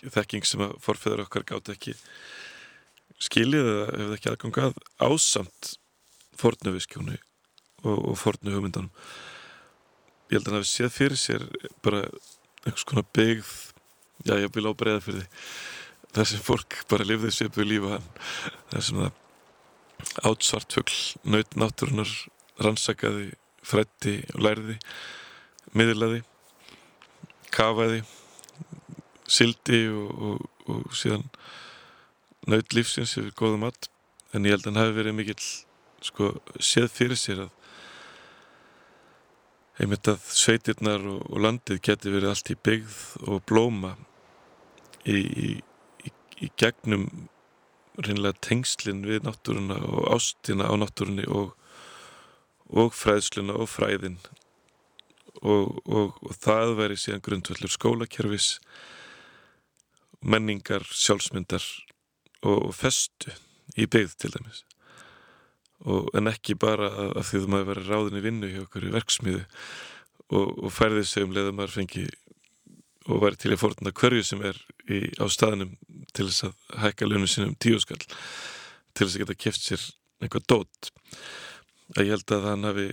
[0.00, 1.94] Þekking sem að forfeður okkar gátt ekki
[3.20, 5.74] skiljið eða hefði ekki aðgangað ásamt
[6.40, 7.18] fornuviskjónu
[7.84, 8.90] og, og fornu hugmyndanum
[10.30, 11.44] ég held að hann hafi séð fyrir sér
[11.84, 12.04] bara
[12.64, 13.52] einhvers konar byggð.
[14.26, 15.28] Já, ég vil á breyða fyrir því
[16.10, 18.00] þar sem fólk bara lifði svipuð lífa
[18.82, 20.96] sem það átsvartfugl
[21.30, 22.10] naut náttúrunar
[22.60, 23.30] rannsakaði,
[23.62, 24.76] frætti og læriði
[25.76, 26.22] miðlaði
[27.54, 28.02] kafaði
[29.30, 31.26] sildi og, og, og síðan
[32.50, 33.90] naut lífsins yfir góða mat.
[34.34, 35.46] En ég held að hann hafi verið mikill
[36.02, 37.56] sko séð fyrir sér að
[39.80, 43.94] einmitt að sveitirnar og, og landið geti verið allt í byggð og blóma
[45.08, 45.50] í, í,
[46.04, 46.12] í,
[46.44, 47.06] í gegnum
[48.00, 51.54] reynilega tengslinn við náttúruna og ástina á náttúrunni og,
[52.70, 54.20] og fræðsluna og fræðin.
[55.40, 58.58] Og, og það væri síðan grundvöldur skólakerfis
[60.20, 61.64] menningar, sjálfsmyndar
[62.44, 63.32] og festu
[63.80, 64.64] í byggð til dæmis
[65.86, 68.94] og, en ekki bara af því að maður verið ráðin í vinnu hjá okkur í
[68.94, 69.44] verksmiðu
[70.30, 72.06] og, og færði sig um leða maður fengi
[73.10, 75.76] og væri til að fórtuna hverju sem er í, á staðinum
[76.14, 79.86] til þess að hækka launum sinum tíu skall til þess að geta keft sér
[80.20, 80.90] eitthvað dót.
[81.96, 82.86] Að ég held að hann hafi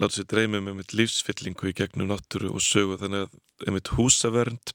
[0.00, 4.74] látið sér dreymi með mitt lífsfyllingu í gegnum náttúru og sögu þannig að einmitt húsavernd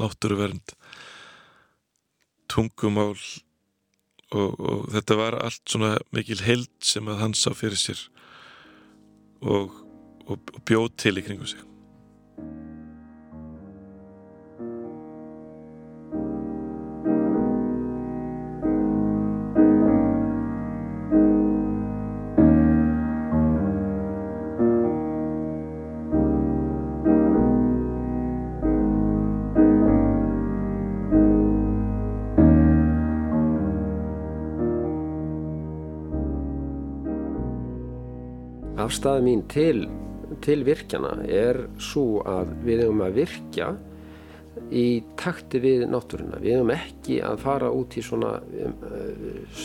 [0.00, 0.74] náttúruvernd
[2.50, 3.18] tungumál
[4.30, 8.02] og, og þetta var allt svona mikil held sem að hann sá fyrir sér
[9.40, 9.74] og,
[10.26, 11.69] og, og bjóð til í kringu sig
[39.00, 39.86] afstæða mín til,
[40.44, 43.68] til virkjana er svo að við hefum að virkja
[44.76, 46.36] í takti við náttúruna.
[46.42, 49.64] Við hefum ekki að fara út í svona um, uh,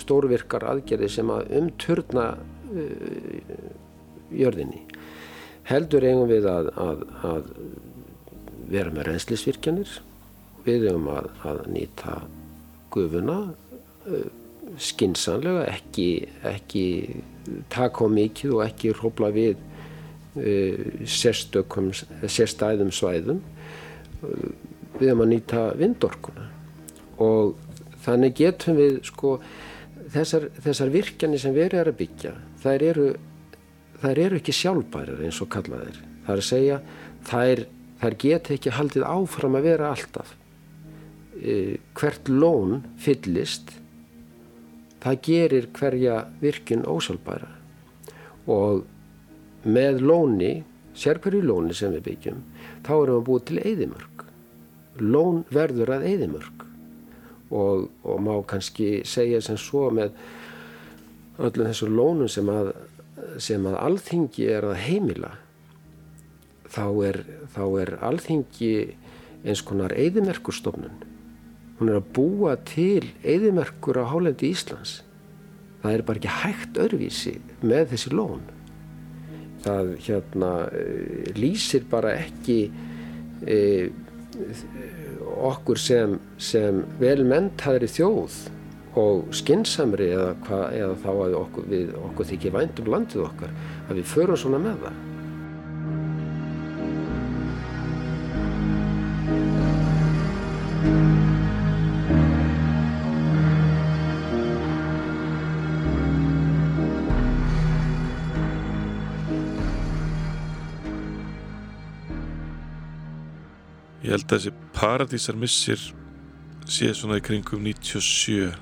[0.00, 2.26] stórvirkar aðgerði sem að umturna
[2.72, 3.52] uh,
[4.32, 4.86] jörðinni.
[5.68, 7.54] Heldur eigum við að, að, að
[8.72, 9.98] vera með reynslisvirkjanir,
[10.64, 12.22] við hefum að, að nýta
[12.96, 14.30] gufuna uh,
[14.80, 16.08] skinsanlega, ekki,
[16.48, 16.84] ekki
[17.72, 19.56] taka á mikið og ekki hrópla við
[20.38, 23.42] uh, sérstæðum svæðum.
[24.98, 26.46] Við erum að nýta vindorkuna.
[27.22, 27.56] Og
[28.04, 29.36] þannig getum við sko
[30.12, 32.32] þessar, þessar virkjanir sem verið er að byggja
[32.62, 33.08] þær eru,
[34.02, 36.78] þær eru ekki sjálfbærar eins og kallaðir það er að segja
[37.28, 37.64] þær,
[38.02, 40.34] þær geta ekki haldið áfram að vera alltaf.
[41.42, 43.72] Uh, hvert lón fyllist
[45.02, 47.50] það gerir hverja virkun ósálbæra
[48.50, 48.84] og
[49.62, 50.52] með lóni,
[50.98, 52.40] sér hverju lóni sem við byggjum,
[52.86, 54.24] þá erum við búið til eðimörk.
[55.02, 56.64] Lón verður að eðimörk
[57.52, 60.16] og, og má kannski segja sem svo með
[61.42, 62.72] öllum þessu lónum sem að,
[63.40, 65.32] sem að alþingi er að heimila
[66.72, 67.22] þá er,
[67.54, 68.74] þá er alþingi
[69.42, 71.11] eins konar eðimerkustofnun
[71.78, 75.00] hún er að búa til eðimerkur á hálendi Íslands.
[75.82, 78.42] Það er bara ekki hægt örvísi með þessi lón.
[79.62, 82.58] Það hérna eh, lýsir bara ekki
[83.46, 83.58] e,
[85.42, 88.38] okkur sem, sem vel mentaðri þjóð
[88.98, 93.56] og skinsamri eða, hva, eða þá að okkur, við, okkur þykir vænt um landið okkar
[93.88, 95.11] að við förum svona með það
[114.32, 115.80] þessi paradísar missir
[116.70, 118.52] sé svona í kringum 97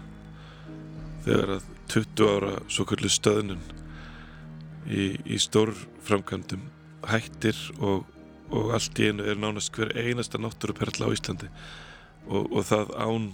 [1.27, 3.63] þegar að 20 ára svo kvöldu stöðnun
[4.91, 5.73] í, í stór
[6.07, 6.65] framkvæmdum
[7.11, 8.07] hættir og,
[8.51, 11.51] og allt í einu er nánast hver einasta náttúruperla á Íslandi
[12.27, 13.29] og, og það án,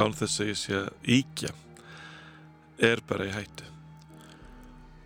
[0.00, 1.54] án þess að ég sé að íkja
[2.84, 3.68] er bara í hættu.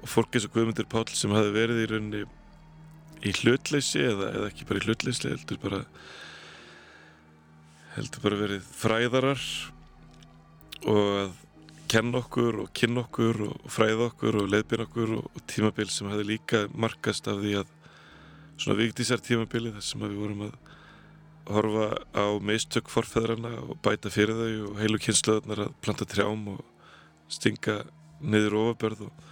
[0.02, 2.22] Og fólk eins og Guðmundur Páll sem hafi verið í rauninni
[3.26, 5.82] í hlutleysi eða, eða ekki bara í hlutleysi heldur bara
[7.98, 9.44] heldur bara verið fræðarar
[10.86, 11.36] og að
[11.88, 16.26] kenna okkur og kynna okkur og fræða okkur og leiðbyrja okkur og, tímabil sem hefði
[16.28, 17.70] líka markast af því að
[18.58, 20.56] svona viktísar tímabili þar sem við vorum að
[21.48, 26.60] horfa á meistök forfeðrana og bæta fyrir þau og heilu kynnslöðunar að planta trjám og
[27.32, 27.80] stinga
[28.20, 29.24] niður ofabörð og,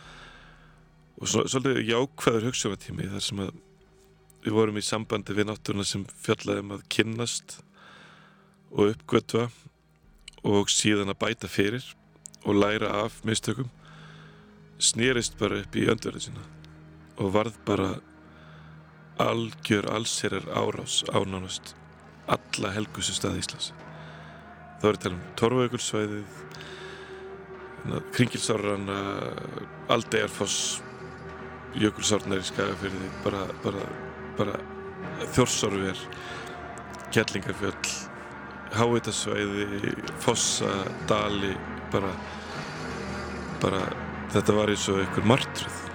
[1.20, 3.52] og svo, svolítið jákvæður hugsunatími þar sem að
[4.46, 7.58] við vorum í sambandi við náttúruna sem fjallaðum að kynnast
[8.72, 9.48] og uppgötva
[10.46, 11.86] og síðan að bæta fyrir
[12.46, 13.70] og læra af mistökum
[14.78, 16.44] snýrist bara upp í öndverðu sína
[17.16, 17.90] og varð bara
[19.18, 21.74] algjör allserar árás ánánast
[22.28, 23.70] alla helgustu staði Íslands.
[24.80, 26.42] Þá er þetta um Torfaugulsvæðið
[28.12, 28.90] Kringilsárran
[29.94, 30.82] Aldegarfoss
[31.76, 33.86] Jökulsárnar í Skagafyrði bara, bara,
[34.36, 34.58] bara
[35.32, 36.02] Þjórsárver
[37.14, 38.15] Kjellingarfjöll
[38.74, 40.72] Háitasvæði Fossa,
[41.08, 41.52] Dali
[41.92, 42.10] bara,
[43.62, 43.82] bara
[44.34, 45.86] þetta var eins og einhver martruð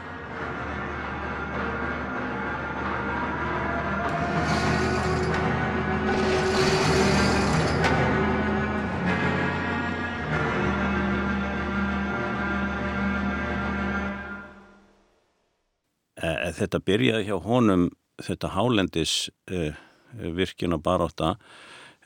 [16.61, 17.89] þetta byrjaði hjá honum
[18.21, 19.15] þetta hálendis
[19.51, 19.73] uh,
[20.11, 21.35] virkjun og baróta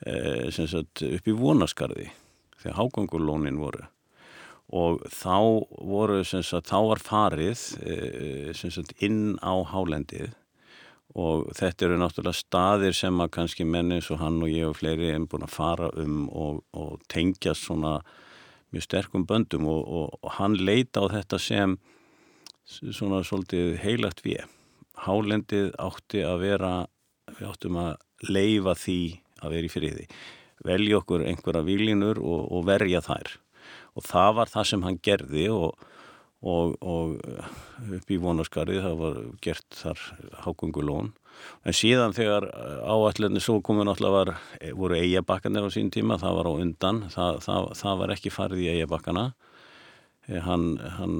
[0.04, 2.10] sagt, upp í vonaskarði
[2.60, 3.86] þegar hágangulónin voru.
[4.74, 10.34] Og þá voru sagt, þá var farið uh, sagt, inn á hálendið.
[11.16, 14.76] Og þetta eru náttúrulega staðir sem að kannski menni eins og hann og ég og
[14.76, 18.00] fleiri er búin að fara um og, og tengja svona
[18.74, 19.64] mjög sterkum böndum.
[19.70, 21.78] Og, og, og hann leita á þetta sem
[22.66, 24.44] svona svolítið heilagt við
[25.06, 26.72] hálendið átti að vera
[27.36, 29.00] við áttum að leifa því
[29.42, 30.06] að vera í friði.
[30.66, 33.36] Velja okkur einhverja výlinur og, og verja þær.
[33.96, 35.86] Og það var það sem hann gerði og,
[36.46, 37.16] og, og
[37.98, 40.02] upp í vonaskarið það var gert þar
[40.44, 41.14] hákungulón
[41.68, 42.46] en síðan þegar
[42.88, 44.30] áallinni svo komið náttúrulega var,
[44.78, 47.02] voru eigabakkanir á sín tíma, það var á undan.
[47.12, 49.26] Það, það, það var ekki farið í eigabakkana
[50.46, 50.64] hann,
[50.96, 51.18] hann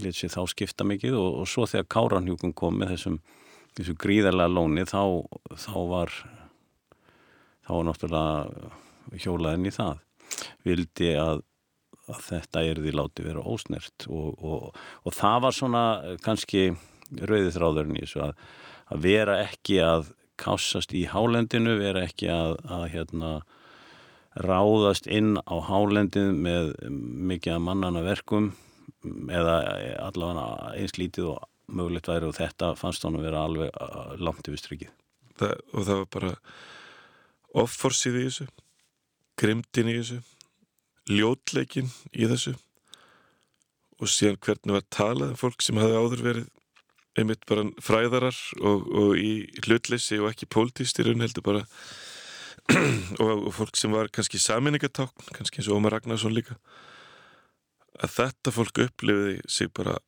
[0.00, 3.18] lit sér þá skipta mikið og svo þegar Káranhjúkun kom með þessum,
[3.78, 5.02] þessum gríðarlega lóni þá,
[5.58, 6.14] þá var
[7.66, 10.02] þá var náttúrulega hjólaðin í það
[10.66, 11.42] vildi að,
[12.10, 15.84] að þetta erði láti vera ósnert og, og, og það var svona
[16.24, 16.64] kannski
[17.18, 18.34] rauðið þráðurinn í þessu að,
[18.94, 23.32] að vera ekki að kássast í hálendinu, vera ekki að, að hérna
[24.40, 28.52] ráðast inn á hálendin með mikið að mannana verkum
[29.32, 29.56] eða
[30.06, 34.48] allavega eins lítið og mögulegt væri og þetta fannst hann að vera alveg uh, langt
[34.48, 34.94] yfir strykið.
[35.40, 36.32] Og það var bara
[37.58, 38.46] offorsið í þessu,
[39.40, 40.20] grimtin í þessu,
[41.10, 42.54] ljótleikin í þessu
[44.00, 46.48] og síðan hvernig var talað um fólk sem hafi áður verið
[47.18, 49.32] einmitt bara fræðarar og, og í
[49.64, 51.64] hlutleysi og ekki pólitíst í raun heldur bara
[53.24, 56.56] og, og fólk sem var kannski saminningatákn, kannski eins og Ómar Ragnarsson líka
[58.00, 59.98] að þetta fólk upplifiði sig bara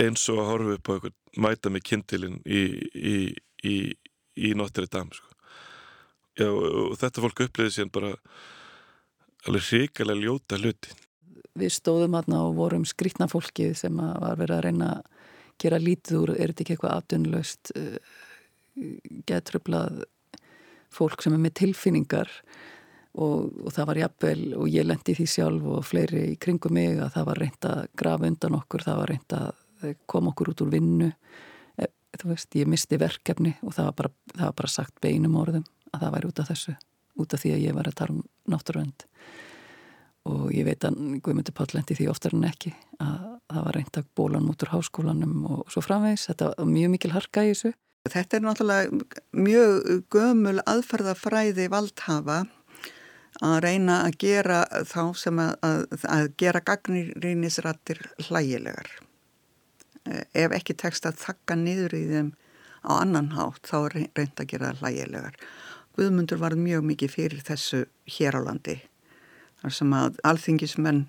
[0.00, 2.62] eins og að horfa upp á eitthvað mæta með kindilinn í,
[2.96, 3.16] í,
[3.64, 3.76] í,
[4.36, 5.35] í Notre Dame sko.
[6.36, 8.12] Já, og þetta fólk upplifiði síðan bara
[9.48, 10.92] alveg hrikalega ljóta hluti.
[11.56, 15.12] Við stóðum aðna og vorum skrítna fólkið sem var verið að reyna að
[15.62, 18.16] gera lítið úr, er þetta ekki eitthvað afdunlaust uh,
[19.28, 20.02] getröflað
[20.92, 22.32] fólk sem er með tilfinningar?
[23.16, 26.98] Og, og það var jafnvel og ég lendi því sjálf og fleiri í kringum mig
[27.00, 29.46] að það var reynd að grafa undan okkur, það var reynd að
[29.88, 31.08] eh, koma okkur út úr vinnu.
[31.80, 31.88] E,
[32.20, 35.64] þú veist, ég misti verkefni og það var bara, það var bara sagt beinum orðum
[35.96, 36.76] að það væri út af þessu,
[37.16, 38.22] út af því að ég var að tala um
[38.52, 39.08] náttúruvend
[40.26, 43.98] og ég veit að Guðmundur Páll lendi því oftar en ekki að það var reynd
[44.00, 47.76] að bólan út úr háskólanum og svo framvegs, þetta var mjög mikil harka í þessu
[48.06, 52.44] Þetta er náttúrulega mjög gömul aðferðafræði valdhafa
[53.44, 55.82] að reyna að gera þá sem að, að,
[56.14, 58.88] að gera gagnirýnisrættir hlægilegar.
[60.08, 62.30] Eh, ef ekki tekst að þakka niður í þeim
[62.86, 65.36] á annan hátt þá er reynd að gera hlægilegar.
[65.96, 67.84] Guðmundur var mjög mikið fyrir þessu
[68.18, 68.76] hér á landi.
[69.62, 71.06] Þar sem að alþingismenn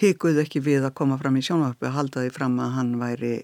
[0.00, 3.34] hikuð ekki við að koma fram í sjónvarpu og halda því fram að hann væri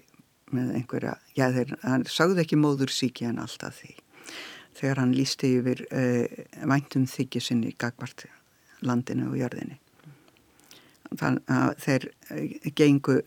[0.51, 1.75] með einhverja, já þeir,
[2.11, 3.93] sagði ekki móður síki en alltaf því
[4.75, 6.25] þegar hann lísti yfir uh,
[6.67, 8.25] væntum þykjusinni gagvart
[8.81, 9.77] landinu og jörðinni.
[11.11, 13.17] Þannig að þeir uh, gengu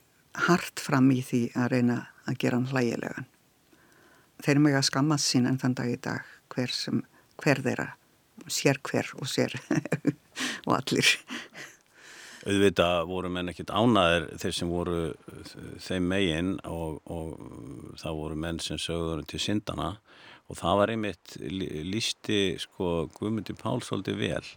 [0.49, 3.29] hart fram í því að reyna að gera hann hlægilegan.
[4.45, 7.03] Þeir að skammast sín en þann dag í dag hver, sem,
[7.43, 7.89] hver þeirra,
[8.49, 9.55] sér hver og sér
[10.67, 11.15] og allir.
[12.45, 14.99] Auðvita voru menn ekkit ánaðir þeir sem voru
[15.81, 19.95] þeim megin og, og það voru menn sem sögður til syndana
[20.53, 24.51] og það var einmitt lísti sko Guðmundi Pál svolítið vel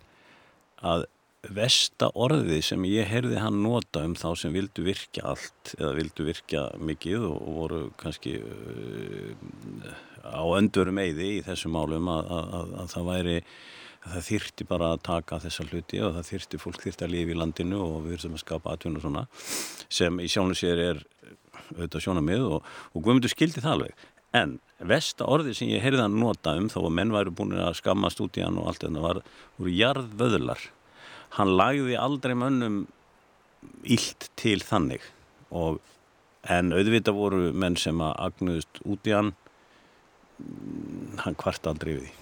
[0.83, 1.07] að
[1.53, 6.25] Vesta orðið sem ég heyrði hann nota um þá sem vildu virkja allt eða vildu
[6.27, 9.93] virkja mikið og, og voru kannski uh,
[10.23, 13.35] á öndurum eiði í þessum málum að, að, að, að það væri
[14.07, 17.33] að það þyrti bara að taka þessa hluti og það þyrti, fólk þyrti að lifa
[17.33, 19.23] í landinu og við þurfum að skapa atvinna svona
[19.99, 21.01] sem í sjónu sér er
[21.73, 24.05] auðvitað sjónamið og, og Guðmundur skildi það alveg.
[24.37, 24.57] En
[24.91, 28.43] vesta orðið sem ég heyrði hann nota um þó að menn væri búin að í
[28.43, 29.21] hann og allt þetta var,
[29.57, 30.63] voru jarðvöðlar.
[31.37, 32.85] Hann lagði aldrei mönnum
[33.83, 35.03] ílt til þannig
[35.49, 35.81] og
[36.47, 39.33] en auðvitað voru menn sem að agnuðust út í hann
[41.23, 42.13] hann hvart aldrei við því.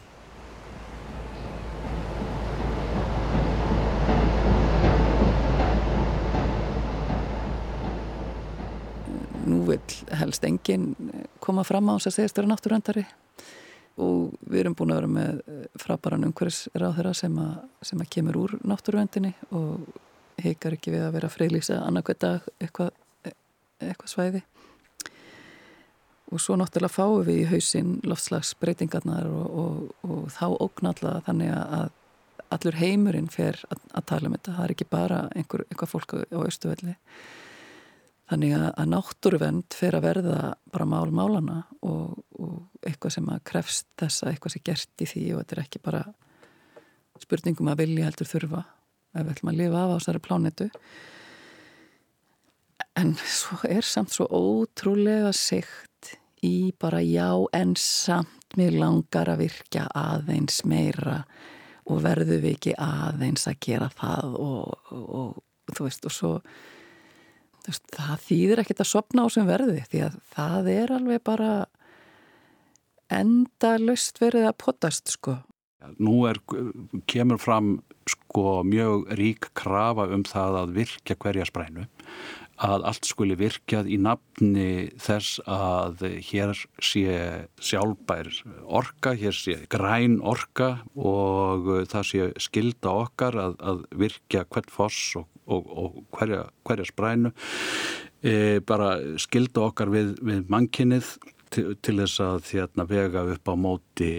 [9.45, 9.79] Nú vil
[10.17, 10.95] helst enginn
[11.43, 13.05] koma fram á þess að segjast vera náttúröndari
[14.01, 17.37] og við erum búin að vera með eh, frábæran umhverfisráðherra sem,
[17.85, 19.85] sem að kemur úr náttúruvendinni og
[20.41, 22.91] heikar ekki við að vera freylýsa annarkvæð dag eitthvað
[23.83, 24.41] eitthva svæði
[26.35, 31.87] og svo náttúrulega fáum við í hausinn loftslagsbreytingarnar og, og, og þá ógnalla þannig að
[32.55, 36.15] allur heimurinn fer að, að tala um þetta það er ekki bara einhver, einhver fólk
[36.19, 36.95] á austuvelli
[38.25, 40.37] Þannig að náttúruvend fer að verða
[40.73, 45.25] bara mál málana og, og eitthvað sem að krefst þessa eitthvað sem gert í því
[45.33, 46.01] og þetta er ekki bara
[47.21, 48.63] spurningum að vilja heldur þurfa
[49.13, 50.67] ef við ætlum að lifa af á þessari plánetu.
[52.97, 56.15] En svo er samt svo ótrúlega sikt
[56.45, 61.23] í bara já en samt mér langar að virkja aðeins meira
[61.85, 66.31] og verðu við ekki aðeins að gera það og, og, og þú veist og svo
[67.65, 71.51] veist, það þýðir ekkert að sopna á sem verði því að það er alveg bara
[73.13, 75.37] enda löst verið að potast sko.
[76.01, 76.39] Nú er,
[77.09, 77.75] kemur fram
[78.09, 81.85] sko mjög rík krafa um það að virkja hverja sprænu
[82.63, 87.17] að allt skuli virkjað í nafni þess að hér sé
[87.59, 88.29] sjálfbær
[88.63, 95.17] orka, hér sé græn orka og það sé skilda okkar að, að virkja hvert foss
[95.19, 97.33] og, og, og hverja, hverja sprænu.
[98.25, 101.11] E, bara skilda okkar við, við mannkinnið
[101.51, 104.13] til, til þess að hérna, vega upp á móti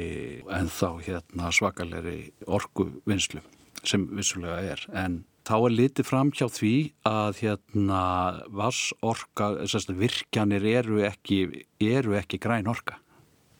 [0.52, 3.40] en þá hérna, svakalegri orku vinslu
[3.86, 4.84] sem vissulega er.
[4.92, 6.74] En þá er litið fram hjá því
[7.06, 8.02] að hérna
[8.50, 9.52] vassorka,
[9.86, 12.98] virkjanir eru ekki, eru ekki græn orka.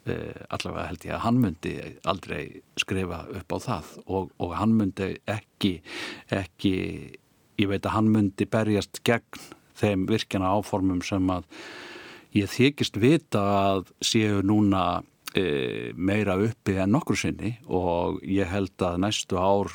[0.07, 0.17] E,
[0.55, 1.75] allavega held ég að hann myndi
[2.07, 2.43] aldrei
[2.79, 5.73] skrifa upp á það og, og hann myndi ekki,
[6.31, 6.75] ekki,
[7.59, 9.43] ég veit að hann myndi berjast gegn
[9.77, 11.49] þeim virkjana áformum sem að
[12.39, 15.03] ég þykist vita að séu núna
[15.35, 19.75] e, meira uppi en nokkur sinni og ég held að næstu ár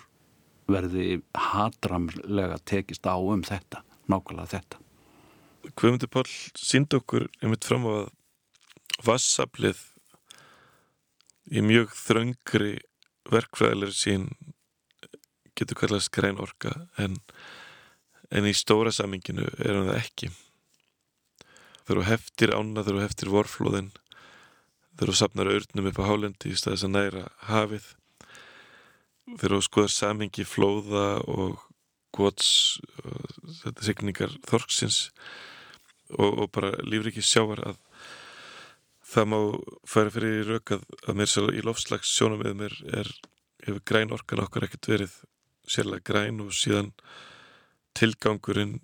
[0.73, 4.81] verði hatramlega tekist á um þetta, nákvæmlega þetta.
[5.77, 8.09] Guðmundur Pál sínd okkur einmitt fram á að
[9.05, 9.81] vassaflið
[11.51, 12.73] í mjög þröngri
[13.31, 14.27] verkfræðilegri sín
[15.57, 17.17] getur kallast græn orka en,
[18.31, 20.31] en í stóra saminginu er hann það ekki.
[21.85, 23.89] Þeir eru heftir ána, þeir eru heftir vorflóðin,
[24.95, 27.89] þeir eru sapnar öurnum upp á hálendi í staðis að næra hafið
[29.37, 31.61] þegar þú skoðar samingi flóða og
[32.15, 32.81] gots
[33.61, 34.99] þetta signingar þorksins
[36.17, 37.79] og, og bara lífriki sjávar að
[39.11, 39.39] það má
[39.87, 43.11] færa fyrir rauk að, mér sér í lofslags sjónum með mér er
[43.65, 45.17] hefur græn orkan okkar ekkert verið
[45.69, 46.91] sérlega græn og síðan
[47.97, 48.79] tilgangurinn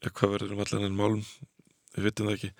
[0.00, 1.22] hvað verður um allan en málum
[1.94, 2.52] við vitum það ekki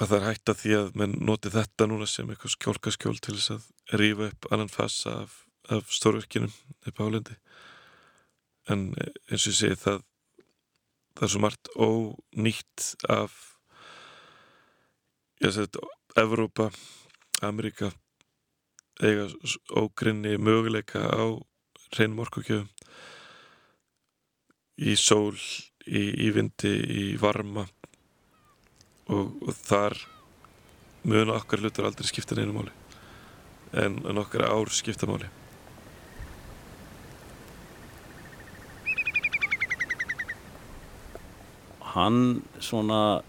[0.00, 3.36] að það er hægt að því að menn noti þetta núna sem eitthvað skjólkaskjól til
[3.36, 5.34] þess að rýfa upp annan fassa af,
[5.68, 6.52] af stórverkinum
[6.88, 7.36] upp á Hálendi.
[8.72, 10.00] En eins og ég segi það
[11.12, 13.34] það er svo margt ónýtt af
[15.42, 16.68] ég segi þetta Evrópa,
[17.44, 17.90] Amerika
[19.02, 19.28] eiga
[19.80, 21.24] ógrinni möguleika á
[21.96, 22.68] reynum orkukjöfum
[24.82, 25.36] í sól,
[25.86, 27.66] í, í vindi, í varma
[29.12, 29.98] og, og þar
[31.08, 32.72] mun okkar hlutur aldrei skipta neina máli.
[33.72, 35.28] En, en okkar ár skipta máli.
[41.92, 43.20] Hann svona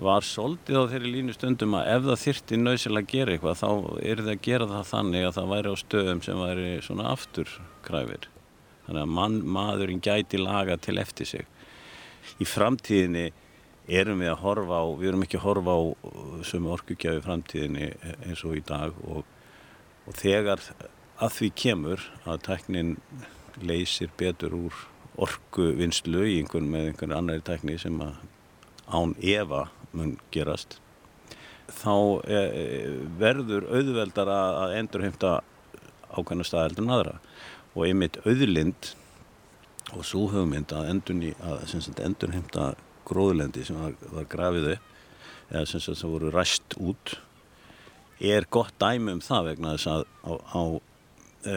[0.00, 3.68] var soldið á þeirri línu stundum að ef það þyrti nöðsilega að gera eitthvað þá
[4.00, 8.28] er það að gera það þannig að það væri á stöðum sem væri svona afturkræfir.
[8.86, 11.50] Þannig að man, maðurinn gæti laga til eftir sig.
[12.40, 13.26] Í framtíðinni
[14.00, 17.90] erum við að horfa á, við erum ekki að horfa á uh, sömu orkugjafi framtíðinni
[18.26, 19.24] eins og í dag og,
[20.06, 20.62] og þegar
[21.20, 22.94] að því kemur að tæknin
[23.60, 24.84] leysir betur úr
[25.20, 28.22] orku vinslu í einhvern með einhvern annari tækni sem að
[28.90, 30.78] án Eva mun gerast
[31.70, 32.40] þá e,
[33.20, 35.32] verður auðveldar að endurheimta
[36.10, 37.16] ákveðna staðeldur en aðra.
[37.76, 38.92] Og einmitt auðlind
[39.94, 42.72] og svo að, endurni, að endurheimta
[43.10, 44.88] gróðlendi sem var, var grafið upp
[45.50, 47.16] eða sem sagt það voru ræst út
[48.20, 50.62] er gott dæmi um það vegna þess að á, á,
[51.48, 51.56] e,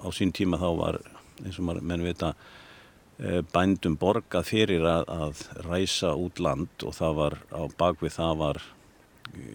[0.00, 1.00] á sín tíma þá var
[1.44, 6.96] eins og maður menn vita e, bændum borgað fyrir að, að ræsa út land og
[6.96, 8.62] það var á bakvið það var
[9.34, 9.46] e,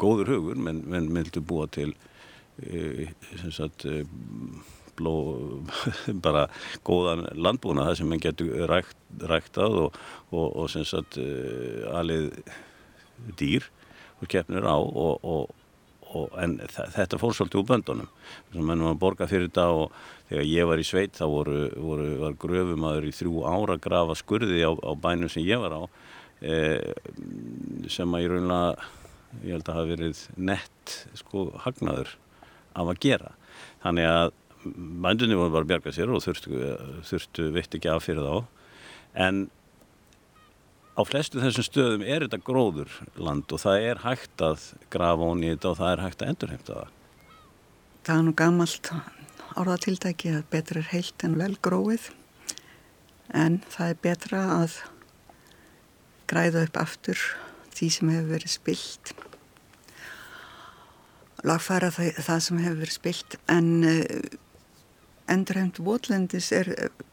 [0.00, 1.92] góður hugur menn, vildu búa til
[2.64, 3.86] e, sem sagt
[5.00, 5.14] e, bló,
[6.26, 6.48] bara
[6.86, 8.98] góðan landbúna það sem mann getur rækt,
[9.30, 11.30] ræktað og, og, og sem sagt e,
[11.90, 12.30] alið
[13.40, 13.66] dýr
[14.20, 15.50] og keppnir á og, og,
[16.10, 18.08] og en þetta fór svolítið úr böndunum.
[18.54, 19.92] Mennum að borga fyrir þetta og
[20.28, 24.16] þegar ég var í sveit þá voru, voru, var gröfumadur í þrjú ára að grafa
[24.18, 25.82] skurði á, á bænum sem ég var á
[26.40, 26.56] e,
[27.90, 28.90] sem að ég raunlega
[29.44, 32.14] ég held að hafa verið nett sko hagnaður
[32.74, 33.34] af að gera.
[33.84, 34.32] Þannig að
[34.64, 36.60] bændunni voru bara að bjarga sér og þurftu,
[37.08, 38.36] þurftu vitt ekki af fyrir þá.
[39.26, 39.42] En
[40.98, 45.44] á flestu þessum stöðum er þetta gróður land og það er hægt að grafa ón
[45.44, 46.96] í þetta og það er hægt að endurheimta það.
[48.00, 48.92] Það er nú gammalt
[49.56, 52.10] áraðatiltæki að betra er heilt en vel gróið.
[53.36, 54.76] En það er betra að
[56.30, 57.24] græða upp aftur
[57.74, 59.12] því sem hefur verið spilt.
[61.46, 64.38] Lagfæra það, það sem hefur verið spilt en uh,
[65.30, 66.70] endurheimt votlendis er,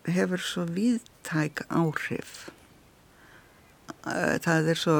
[0.09, 2.47] hefur svo viðtæk áhrif.
[4.07, 4.97] Eh, það er svo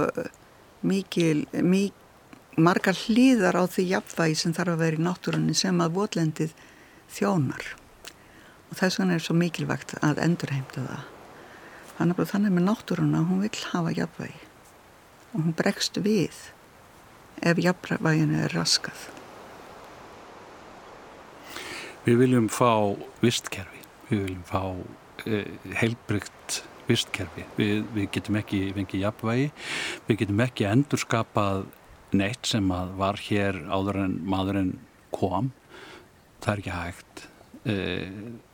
[0.88, 2.06] mikil, mikil
[2.58, 6.56] margar hlýðar á því jafnvægi sem þarf að vera í náttúrunni sem að votlendið
[7.14, 7.68] þjónar.
[8.68, 11.04] Og þess vegna er svo mikilvægt að endurheimta það.
[11.98, 14.42] Þannig að þannig með náttúruna hún vil hafa jafnvægi.
[15.34, 16.42] Og hún bregst við
[17.46, 19.17] ef jafnvæginu er raskað
[22.08, 23.78] Við viljum fá vistkerfi
[24.10, 24.62] við viljum fá
[25.28, 25.48] eh,
[25.82, 27.46] heilbrygt vistkerfi.
[27.58, 29.48] Við, við getum ekki fengið jafnvægi,
[30.08, 31.66] við getum ekki endurskapað
[32.16, 34.78] neitt sem var hér áður en maðurinn
[35.16, 35.52] kom.
[36.44, 37.26] Það er ekki hægt.
[37.68, 37.76] E,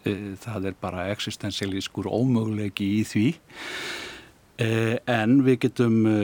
[0.10, 3.28] e, það er bara eksistensialískur ómögulegi í því.
[4.58, 4.72] E,
[5.06, 6.18] en við getum e,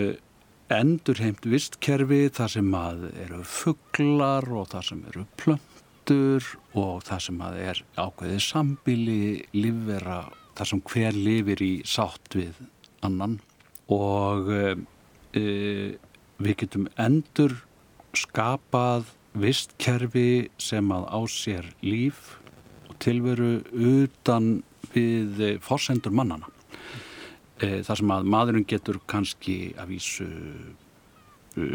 [0.73, 5.27] endurheimt vistkerfi þar sem að eru fugglar og þar sem eru
[6.09, 12.33] plöntur og þar sem að er ákveðið sambili, livera þar sem hver lifir í sátt
[12.33, 12.57] við
[13.05, 13.39] annan
[13.89, 15.95] og e,
[16.39, 17.53] við getum endur
[18.17, 19.05] skapað
[19.37, 22.39] vistkerfi sem að á sér líf
[22.89, 26.49] og tilveru utan við e, forsendur mannana.
[27.61, 30.29] E, þar sem að maðurinn getur kannski að vísu
[31.53, 31.65] e,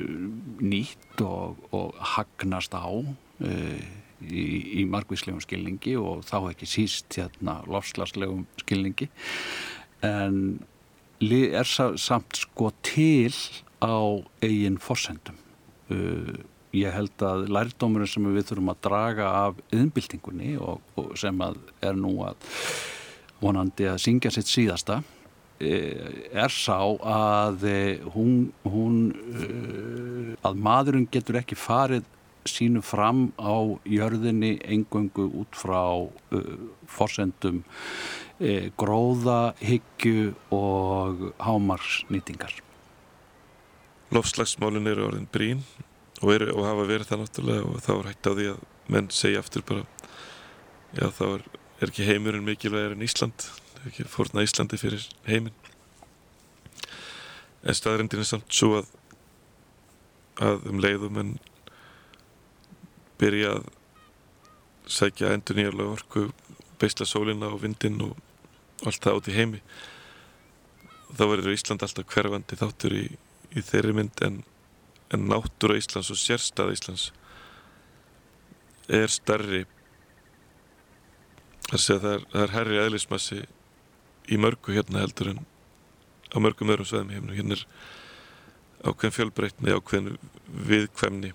[0.59, 2.91] nýtt og, og hagnast á
[4.29, 4.47] í,
[4.81, 9.11] í margvíslegum skilningi og þá ekki síst hérna lofslagslegum skilningi.
[10.05, 10.59] En
[11.25, 13.33] er samt sko til
[13.85, 15.37] á eigin forsendum.
[15.93, 16.35] Uh,
[16.75, 21.59] ég held að lærdómurinn sem við þurfum að draga af yðnbyltingunni og, og sem að
[21.85, 22.49] er nú að
[23.43, 31.09] vonandi að syngja sitt síðasta uh, er sá að uh, hún, hún uh, að maðurinn
[31.13, 32.09] getur ekki farið
[32.49, 33.55] sínu fram á
[33.89, 36.43] jörðinni engöngu út frá uh,
[36.91, 42.55] forsendum uh, gróða, hyggju og hámarsnýtingar.
[44.15, 45.65] Lofslagsmálin eru orðin brín
[46.21, 48.65] og, eru, og hafa verið það náttúrulega og þá er hægt á því að
[48.95, 49.87] menn segja aftur bara
[50.95, 51.47] já þá er,
[51.81, 53.49] er ekki heimurinn mikilvægir en Ísland,
[53.89, 55.57] ekki fórna Íslandi fyrir heiminn.
[57.65, 58.93] En staðrindin er samt svo að
[60.43, 61.35] að um leiðum en
[63.21, 63.69] byrja að
[64.91, 66.29] sækja endur nýjarlega orku
[66.81, 68.17] beisla sólina og vindin og
[68.85, 69.61] allt það át í heimi.
[71.15, 73.05] Þá verður Ísland alltaf hverfandi þáttur í,
[73.55, 74.41] í þeirri mynd en,
[75.15, 77.11] en náttúra Íslands og sérstað Íslands
[78.89, 79.65] er starri
[81.73, 83.41] það er, það er herri aðlismassi
[84.33, 85.41] í mörgu hérna heldur en
[86.35, 87.65] á mörgum öðrum sveðum hérna er
[88.85, 90.19] ákveðin fjölbreytni ákveðin
[90.69, 91.33] viðkvæmni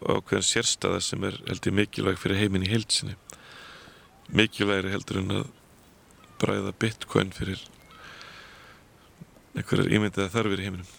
[0.00, 3.14] ákveðin sérstaða sem er heldur mikilvæg fyrir heiminn í heilsinni
[4.36, 5.46] mikilvægri heldur en að
[6.40, 7.60] bræða bitcoin fyrir
[9.58, 10.90] einhverjar ímyndaða þarfir í heiminum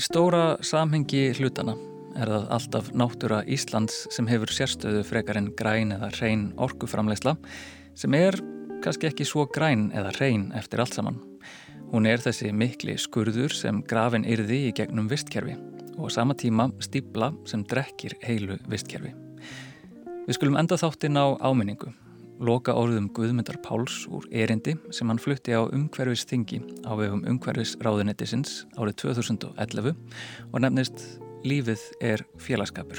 [0.00, 1.74] stóra samhengi hlutana
[2.16, 7.34] er það alltaf náttúra Íslands sem hefur sérstöðu frekar en græn eða hrein orkuframlegsla
[7.98, 8.38] sem er
[8.80, 11.18] kannski ekki svo græn eða hrein eftir allt saman.
[11.90, 15.58] Hún er þessi mikli skurður sem grafin yrði í gegnum vistkerfi
[15.98, 19.12] og sama tíma stíbla sem drekkir heilu vistkerfi.
[20.24, 21.92] Við skulum enda þáttinn á áminningu,
[22.40, 27.74] loka orðum Guðmyndar Páls úr erindi sem hann flutti á umhverfis þingi á vegum umhverfis
[27.84, 29.92] ráðunettisins árið 2011
[30.48, 31.04] og nefnist
[31.44, 32.98] Lífið er félagskapur.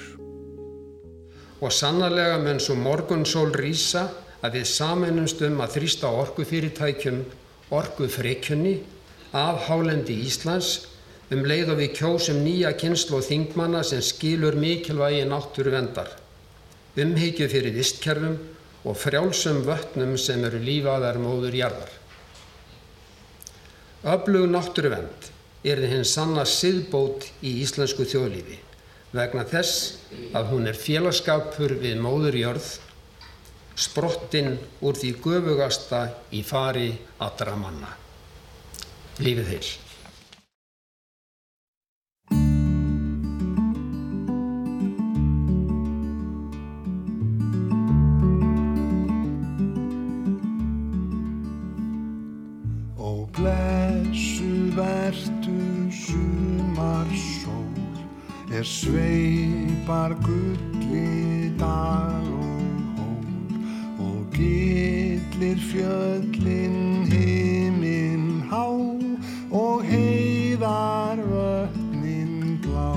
[1.62, 4.08] Og sannarlega menn svo morgunsól rýsa
[4.42, 7.20] að við samennumst um að þrýsta orkufyrirtækjum
[7.78, 8.80] orkufreikjunni
[9.38, 10.88] af hálendi Íslands
[11.32, 16.10] um leið og við kjósum nýja kynslu og þingmanna sem skilur mikilvægi náttúru vendar,
[17.00, 18.36] umhyggju fyrir vistkerfum
[18.84, 21.92] og frjálsum vötnum sem eru lífaðar móður jarðar.
[24.02, 25.30] Öflug náttúru vend
[25.62, 28.58] er þið hinn sanna siðbót í íslensku þjóðlífi
[29.12, 30.00] vegna þess
[30.34, 32.70] að hún er félagskapur við móður jörð,
[33.76, 36.02] sprottinn úr því göfugasta
[36.34, 36.90] í fari
[37.22, 37.94] allra manna.
[39.22, 39.91] Lífið heil.
[58.62, 63.56] Er sveipar gulli dal og hól
[64.06, 68.68] og gillir fjöllin himinn há
[69.62, 72.94] og heiðar vötnin blá.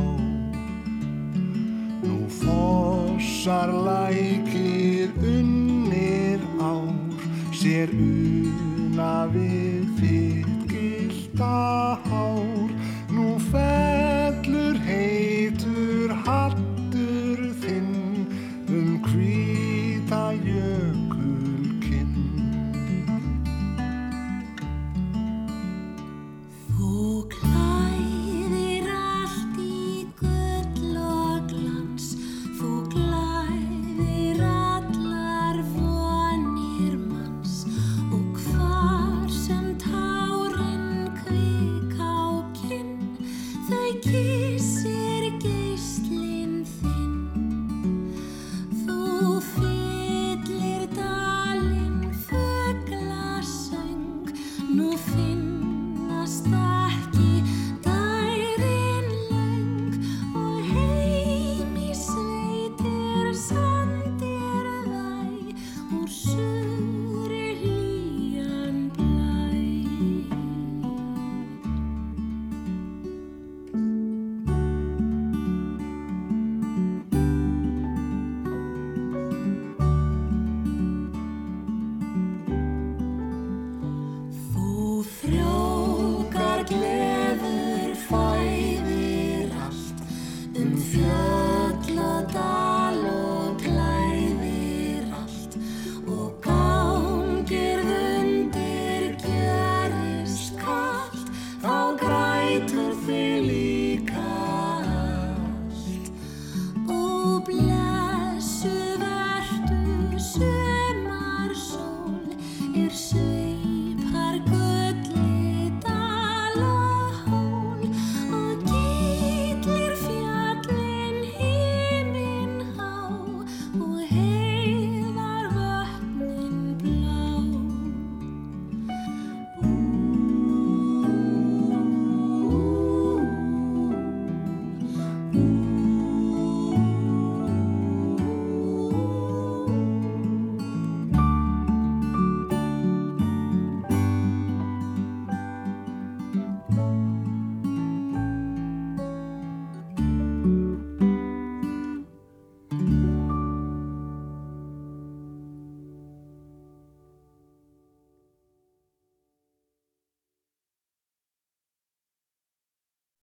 [2.04, 6.92] Nú fossar lækir unnir ár
[7.56, 12.03] sér una við þitt gilda